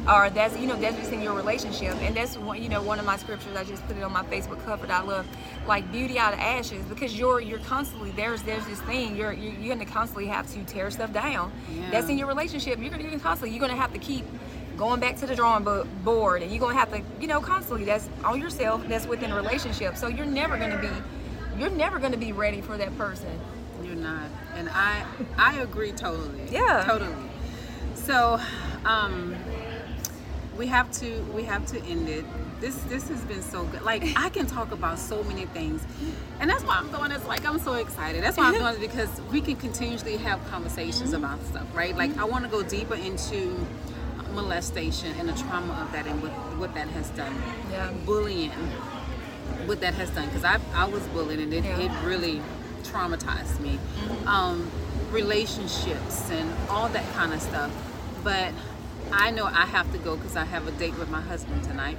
[0.06, 3.00] Or that's you know that's just in your relationship, and that's one you know one
[3.00, 3.56] of my scriptures.
[3.56, 5.26] I just put it on my Facebook cover that I love,
[5.66, 9.54] like beauty out of ashes, because you're you're constantly there's there's this thing you're you're,
[9.54, 11.54] you're gonna constantly have to tear stuff down.
[11.72, 11.90] Yeah.
[11.90, 12.80] That's in your relationship.
[12.80, 14.26] You're gonna, you're gonna constantly you're gonna have to keep
[14.78, 15.64] going back to the drawing
[16.04, 18.88] board, and you're gonna have to you know constantly that's on yourself.
[18.88, 19.98] That's within a relationship.
[19.98, 20.90] So you're never gonna be
[21.60, 23.40] you're never gonna be ready for that person.
[23.84, 25.06] You're not, and I
[25.38, 26.48] I agree totally.
[26.50, 26.84] Yeah.
[26.86, 27.14] totally.
[27.96, 28.38] So,
[28.86, 29.36] um,
[30.58, 32.26] we have to we have to end it.
[32.60, 33.82] This this has been so good.
[33.82, 35.82] Like I can talk about so many things,
[36.40, 37.26] and that's why I'm doing this.
[37.26, 38.24] Like I'm so excited.
[38.24, 41.96] That's why I'm doing it because we can continuously have conversations about stuff, right?
[41.96, 43.56] Like I want to go deeper into
[44.34, 47.36] molestation and the trauma of that and what what that has done.
[47.72, 47.92] Yeah.
[48.06, 48.52] Bullying,
[49.66, 51.80] what that has done because I I was bullied and it, Yeah.
[51.80, 52.42] it really
[52.84, 53.80] traumatized me.
[54.26, 54.70] Um,
[55.12, 57.72] relationships and all that kind of stuff.
[58.24, 58.52] But
[59.12, 61.98] I know I have to go because I have a date with my husband tonight.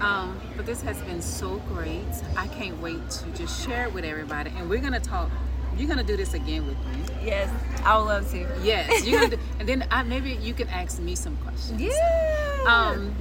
[0.00, 2.04] Um, but this has been so great.
[2.36, 4.52] I can't wait to just share it with everybody.
[4.56, 5.30] And we're gonna talk.
[5.76, 7.14] You're gonna do this again with me.
[7.24, 7.50] Yes,
[7.84, 8.46] I would love to.
[8.62, 11.80] Yes, you're gonna do, and then I, maybe you can ask me some questions.
[11.80, 12.64] Yeah.
[12.66, 13.14] Um,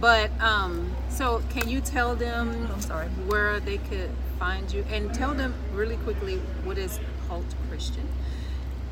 [0.00, 3.06] but um, so can you tell them I'm sorry.
[3.26, 6.98] where they could find you and tell them really quickly what is
[7.28, 8.08] Halt Christian?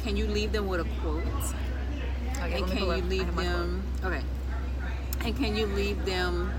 [0.03, 1.23] Can you leave them with a quote?
[2.37, 3.83] Okay, and can you leave them?
[4.05, 4.23] Okay.
[5.25, 6.53] And can you leave them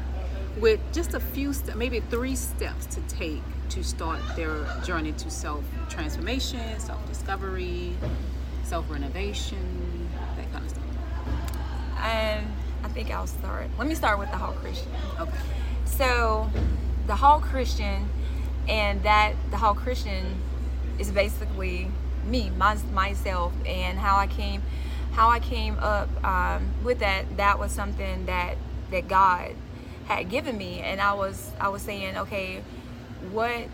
[0.59, 3.41] with just a few, st- maybe three steps to take
[3.71, 7.95] to start their journey to self transformation, self discovery,
[8.63, 10.83] self renovation, that kind of stuff?
[11.97, 12.45] Um,
[12.83, 13.67] I think I'll start.
[13.77, 14.91] Let me start with the whole Christian.
[15.19, 15.37] Okay.
[15.85, 16.49] So,
[17.07, 18.09] the whole Christian,
[18.67, 20.41] and that the whole Christian
[20.99, 21.89] is basically
[22.25, 24.61] me, my, myself, and how I came,
[25.13, 27.37] how I came up um, with that.
[27.37, 28.57] That was something that
[28.91, 29.55] that God
[30.07, 32.61] had given me, and I was I was saying, okay,
[33.31, 33.67] what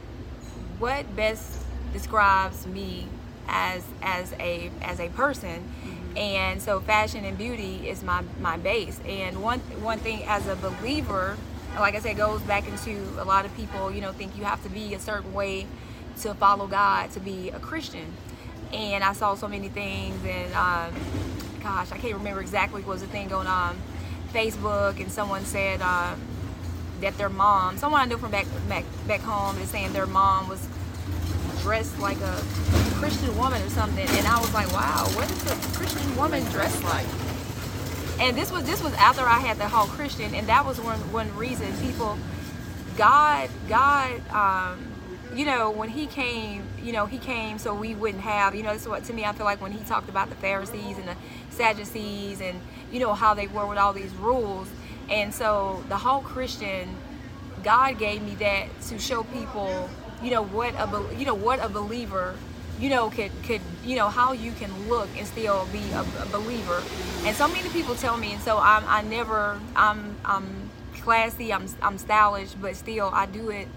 [0.80, 3.08] what best describes me
[3.48, 5.64] as as a as a person.
[6.16, 9.00] And so fashion and beauty is my my base.
[9.08, 11.38] And one one thing as a believer
[11.80, 14.64] like i said goes back into a lot of people you know think you have
[14.64, 15.68] to be a certain way
[16.22, 18.14] to follow god to be a christian.
[18.74, 20.93] And I saw so many things, and um,
[21.64, 23.82] gosh, I can't remember exactly what was the thing going on um,
[24.34, 26.20] Facebook, and someone said um,
[27.02, 30.48] that their mom, someone I knew from back back back home, is saying their mom
[30.48, 30.66] was
[31.62, 32.43] dressed like a
[32.95, 36.84] Christian woman or something, and I was like, wow, what is a Christian woman dressed
[36.84, 37.06] like?
[38.20, 41.00] And this was this was after I had the whole Christian, and that was one
[41.12, 42.18] one reason people,
[42.98, 44.88] God, God, um,
[45.36, 48.74] you know, when He came, you know, He came so we wouldn't have, you know,
[48.74, 51.08] this is what to me I feel like when He talked about the Pharisees and
[51.08, 51.16] the
[51.52, 52.60] Sadducees and
[52.91, 54.68] you know how they were with all these rules,
[55.10, 56.95] and so the whole Christian,
[57.64, 59.89] God gave me that to show people
[60.22, 62.36] you know what a you know what a believer
[62.80, 66.26] you know could could you know how you can look and still be a, a
[66.32, 66.82] believer.
[67.24, 71.68] And so many people tell me and so I'm I never I'm I'm classy I'm
[71.82, 73.68] I'm stylish but still I do it.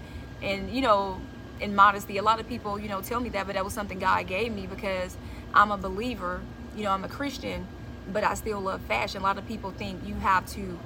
[0.41, 1.21] And you know
[1.59, 3.99] in modesty a lot of people you know tell me that but that was something
[3.99, 5.15] God gave me because
[5.53, 6.41] I'm a believer
[6.75, 7.67] you know I'm a Christian
[8.11, 9.21] but I still love fashion.
[9.21, 10.77] A lot of people think you have to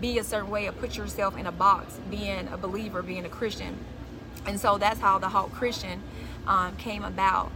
[0.00, 3.28] be a certain way or put yourself in a box being a believer being a
[3.28, 3.78] Christian
[4.46, 6.02] and so that's how the Hawk Christian
[6.46, 7.50] um, came about.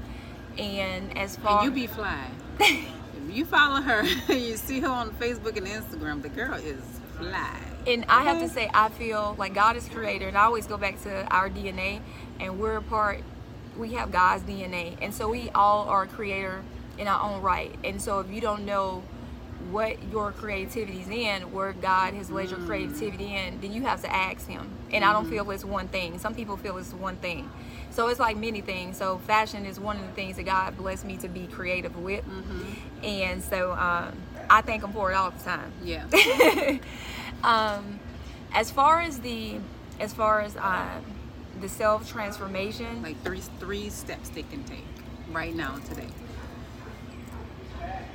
[0.59, 2.27] And as far and you be fly.
[2.61, 2.87] if
[3.31, 6.23] you follow her, you see her on Facebook and Instagram.
[6.23, 6.83] The girl is
[7.17, 7.61] fly.
[7.87, 10.79] And I have to say, I feel like God is creator, and I always go
[10.79, 12.01] back to our DNA,
[12.41, 13.23] and we're a part.
[13.77, 16.63] We have God's DNA, and so we all are a creator
[16.97, 17.75] in our own right.
[17.83, 19.03] And so if you don't know
[19.71, 24.13] what your creativity's in, where God has laid your creativity in, then you have to
[24.13, 24.71] ask Him.
[24.93, 25.05] And.
[25.05, 25.33] I don't mm-hmm.
[25.33, 26.19] feel it's one thing.
[26.19, 27.51] Some people feel it's one thing.
[27.91, 28.97] So it's like many things.
[28.97, 32.25] So fashion is one of the things that God blessed me to be creative with.
[32.25, 33.05] Mm-hmm.
[33.05, 34.17] And so um,
[34.49, 35.73] I thank Him for it all the time.
[35.83, 36.07] Yeah.
[37.45, 38.01] um,
[38.53, 39.57] as far as the,
[40.01, 41.01] as far as uh,
[41.61, 44.85] the self transformation, like three three steps they can take
[45.31, 46.07] right now today.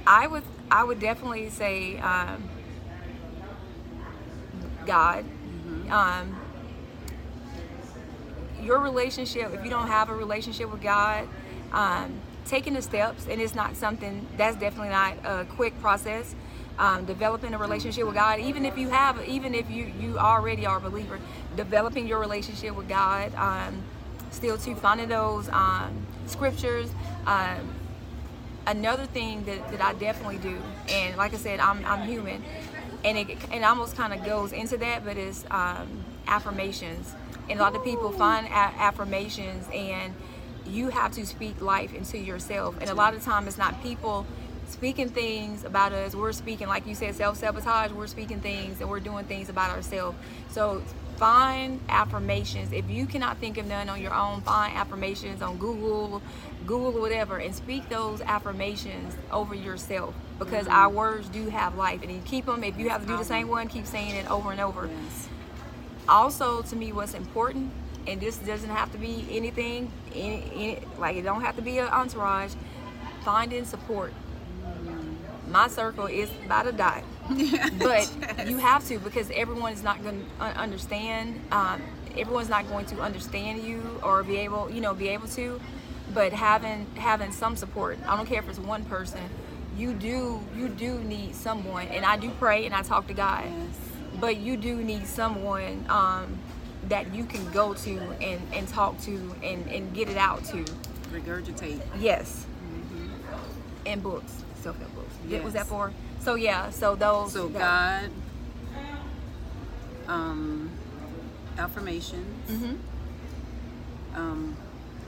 [0.06, 2.48] I would I would definitely say um,
[4.86, 5.26] God.
[5.26, 5.92] Mm-hmm.
[5.92, 6.40] Um,
[8.62, 11.28] your relationship, if you don't have a relationship with God,
[11.72, 16.36] um, taking the steps, and it's not something that's definitely not a quick process.
[16.78, 20.66] Um, developing a relationship with God, even if you have, even if you you already
[20.66, 21.20] are a believer,
[21.58, 23.84] developing your relationship with God, um,
[24.32, 26.90] still to finding those um, scriptures,
[27.26, 27.76] um,
[28.70, 32.44] another thing that, that I definitely do, and like I said, I'm, I'm human,
[33.04, 35.88] and it, it almost kind of goes into that, but it's um,
[36.28, 37.14] affirmations.
[37.50, 40.14] And a lot of people find a- affirmations, and
[40.68, 42.78] you have to speak life into yourself.
[42.80, 44.26] And a lot of time, it's not people
[44.70, 46.16] speaking things about us.
[46.16, 47.92] We're speaking, like you said, self sabotage.
[47.92, 50.18] We're speaking things, and we're doing things about ourselves.
[50.50, 50.82] So
[51.18, 52.72] find affirmations.
[52.72, 56.22] If you cannot think of none on your own, find affirmations on Google,
[56.66, 60.76] Google whatever, and speak those affirmations over yourself because mm-hmm.
[60.76, 62.02] our words do have life.
[62.02, 64.32] And you keep them, if you have to do the same one, keep saying it
[64.32, 64.88] over and over.
[64.88, 65.30] Yes.
[66.08, 67.72] Also, to me, what's important,
[68.08, 71.80] and this doesn't have to be anything, any, any, like it don't have to be
[71.80, 72.54] an entourage,
[73.24, 74.14] finding support.
[75.50, 77.04] My circle is about to die
[77.80, 78.12] but
[78.48, 81.40] you have to because everyone is not going to understand.
[81.52, 81.82] Um,
[82.18, 85.60] everyone's not going to understand you or be able, you know, be able to.
[86.14, 89.22] But having having some support, I don't care if it's one person.
[89.78, 93.46] You do you do need someone, and I do pray and I talk to God.
[93.46, 93.80] Yes.
[94.20, 96.40] But you do need someone um,
[96.88, 100.66] that you can go to and, and talk to and, and get it out to.
[101.14, 101.80] Regurgitate.
[102.00, 102.46] Yes.
[102.66, 103.08] Mm-hmm.
[103.86, 105.09] And books, self help books.
[105.28, 105.40] Yes.
[105.40, 105.94] What was that for?
[106.20, 107.34] So yeah, so those.
[107.34, 108.10] So God,
[110.08, 110.70] um,
[111.58, 112.50] affirmations.
[112.50, 112.76] Mm-hmm.
[114.16, 114.58] Um,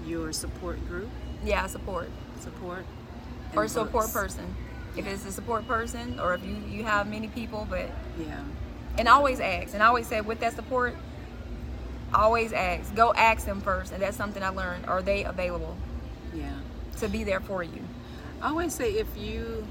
[0.05, 1.09] your support group.
[1.43, 2.09] Yeah, support.
[2.39, 2.85] Support.
[3.55, 4.55] Or support person.
[4.95, 7.89] If it's a support person, or if you you have many people, but
[8.19, 8.41] yeah.
[8.97, 10.95] And always ask, and I always say with that support,
[12.13, 12.93] always ask.
[12.95, 14.85] Go ask them first, and that's something I learned.
[14.85, 15.77] Are they available?
[16.33, 16.51] Yeah.
[16.99, 17.81] To be there for you.
[18.41, 19.65] I always say if you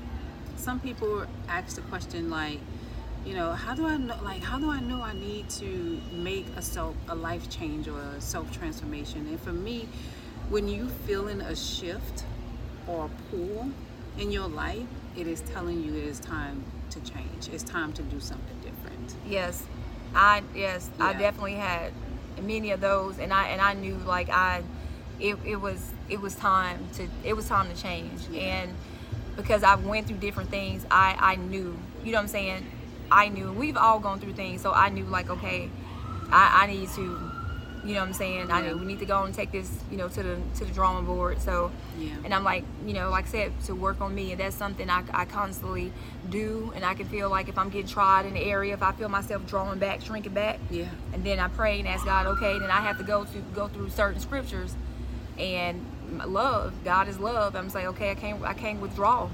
[0.60, 2.58] some people ask the question like
[3.24, 6.46] you know how do i know like how do i know i need to make
[6.56, 9.88] a self a life change or a self transformation and for me
[10.48, 12.24] when you feeling a shift
[12.86, 13.70] or a pull
[14.18, 14.86] in your life
[15.16, 17.48] it is telling you it is time to change.
[17.52, 19.14] It's time to do something different.
[19.26, 19.62] Yes.
[20.14, 21.06] I yes yeah.
[21.06, 21.92] i definitely had
[22.42, 24.60] many of those and i and i knew like i
[25.20, 28.22] it, it was it was time to it was time to change.
[28.28, 28.40] Yeah.
[28.40, 28.74] and
[29.36, 32.66] because I've went through different things, I, I knew, you know what I'm saying?
[33.10, 33.52] I knew.
[33.52, 35.68] We've all gone through things, so I knew like, okay,
[36.30, 37.30] I, I need to
[37.82, 38.50] You know what I'm saying?
[38.50, 38.70] I Yeah.
[38.72, 41.06] know we need to go and take this, you know, to the to the drawing
[41.06, 41.40] board.
[41.40, 42.10] So, Yeah.
[42.24, 44.90] and I'm like, you know, like I said, to work on me, and that's something
[44.90, 45.90] I, I constantly
[46.28, 48.92] do, and I can feel like if I'm getting tried in the area, if I
[48.92, 50.90] feel myself drawing back, shrinking back, Yeah.
[51.14, 53.68] and then I pray and ask God, okay, then I have to go to go
[53.68, 54.76] through certain scriptures,
[55.38, 55.80] and
[56.18, 57.54] love, God is love.
[57.56, 59.28] I'm saying, okay, I can't I can't withdraw,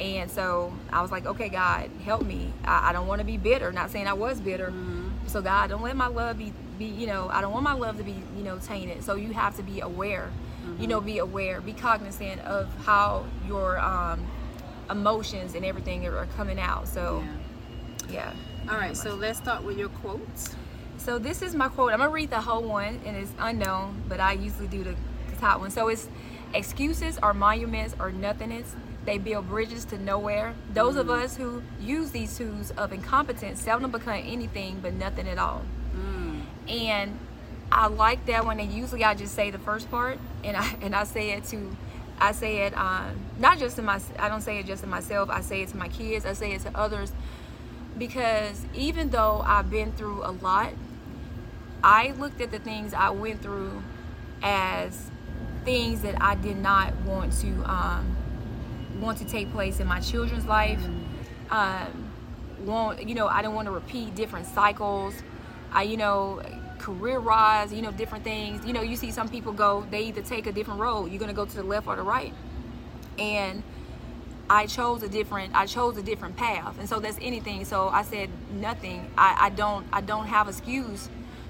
[0.00, 2.52] and so I was like, okay, God, help me.
[2.64, 3.72] I, I don't want to be bitter.
[3.72, 4.72] Not saying I was bitter.
[5.26, 7.96] So God, don't let my love be be you know I don't want my love
[7.98, 9.02] to be you know tainted.
[9.04, 10.30] So you have to be aware.
[10.80, 14.26] You know, be aware, be cognizant of how your um,
[14.90, 16.88] emotions and everything are, are coming out.
[16.88, 17.22] So
[18.08, 18.32] Yeah.
[18.66, 18.72] yeah.
[18.72, 20.56] All right, so let's start with your quotes.
[20.98, 21.92] So this is my quote.
[21.92, 24.96] I'm gonna read the whole one, and it's unknown, but I usually do the
[25.36, 25.70] top one.
[25.70, 26.08] So it's
[26.54, 28.74] excuses or monuments or nothingness.
[29.04, 30.54] They build bridges to nowhere.
[30.72, 35.38] Those of us who use these tools of incompetence seldom become anything but nothing at
[35.38, 35.62] all.
[36.68, 37.18] And
[37.70, 38.60] I like that one.
[38.60, 41.76] And usually I just say the first part, and I and I say it to,
[42.18, 44.00] I say it um, not just to my.
[44.18, 45.30] I don't say it just to myself.
[45.30, 46.26] I say it to my kids.
[46.26, 47.12] I say it to others
[47.98, 50.72] because even though I've been through a lot,
[51.82, 53.82] I looked at the things I went through
[54.42, 55.10] as
[55.66, 58.16] things that I did not want to um,
[59.00, 60.80] want to take place in my children's life.
[61.50, 62.10] Um,
[62.60, 65.14] want you know I don't want to repeat different cycles.
[65.72, 66.40] I you know
[66.78, 68.64] career wise you know different things.
[68.64, 71.10] You know you see some people go they either take a different road.
[71.10, 72.32] You're gonna go to the left or the right,
[73.18, 73.62] and
[74.48, 78.02] I chose a different I chose a different path and so that's anything so I
[78.02, 81.08] said nothing I, I don't I don't have excuse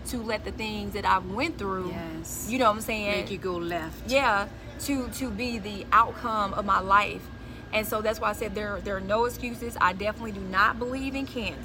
[0.08, 2.46] to let the things that I've went through Yes.
[2.48, 3.20] you know what I'm saying?
[3.20, 4.10] Make you go left.
[4.10, 4.48] yeah
[4.80, 7.22] to to be the outcome of my life.
[7.72, 9.76] And so that's why I said there there are no excuses.
[9.80, 11.58] I definitely do not believe in can't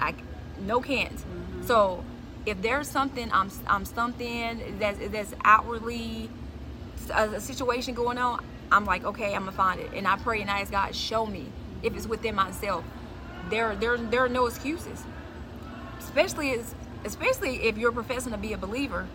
[0.00, 0.14] I
[0.60, 1.66] no can't mm-hmm.
[1.66, 2.04] so
[2.46, 6.30] if there's something I'm I'm stumped in that's that's outwardly
[7.12, 10.40] a, a situation going on, I'm like, okay, I'm gonna find it, and I pray
[10.40, 11.46] and I ask God, show me
[11.82, 12.84] if it's within myself.
[13.50, 15.04] There, there, there are no excuses,
[15.98, 16.74] especially as,
[17.06, 19.06] especially if you're professing to be a believer.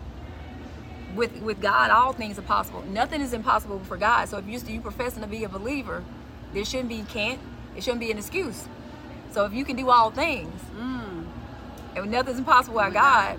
[1.14, 2.82] With with God, all things are possible.
[2.82, 4.28] Nothing is impossible for God.
[4.30, 6.02] So if you you professing to be a believer,
[6.54, 7.38] there shouldn't be can't.
[7.76, 8.66] It shouldn't be an excuse.
[9.30, 11.26] So if you can do all things, mm.
[11.94, 13.38] and nothing's impossible with God.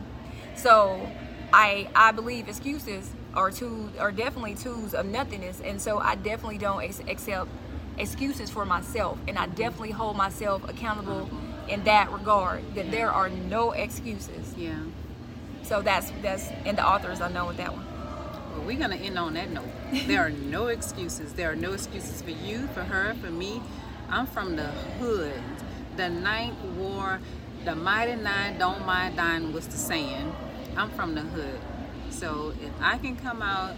[0.55, 1.09] So
[1.51, 6.59] I I believe excuses are tools are definitely tools of nothingness, and so I definitely
[6.59, 7.49] don't ex- accept
[7.97, 11.29] excuses for myself, and I definitely hold myself accountable
[11.67, 12.75] in that regard.
[12.75, 14.53] That there are no excuses.
[14.57, 14.79] Yeah.
[15.63, 17.85] So that's that's and the authors I know with that one.
[18.51, 19.69] Well, we're gonna end on that note.
[20.07, 21.33] There are no excuses.
[21.33, 23.61] There are no excuses for you, for her, for me.
[24.09, 24.67] I'm from the
[24.99, 25.41] hood.
[25.95, 27.21] The Ninth Ward,
[27.65, 30.35] the mighty nine don't mind dying was the saying.
[30.75, 31.59] I'm from the hood.
[32.09, 33.75] So if I can come out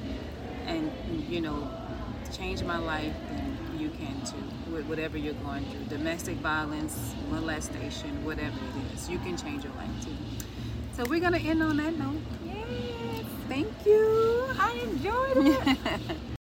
[0.65, 0.91] and
[1.29, 1.69] you know
[2.33, 3.44] change my life, then you can too.
[4.75, 9.71] With whatever you're going through, domestic violence, molestation, whatever it is, you can change your
[9.75, 10.11] life too.
[10.97, 12.19] So we're gonna end on that note.
[12.45, 14.47] Yes, Thank you.
[14.59, 16.17] I enjoyed it.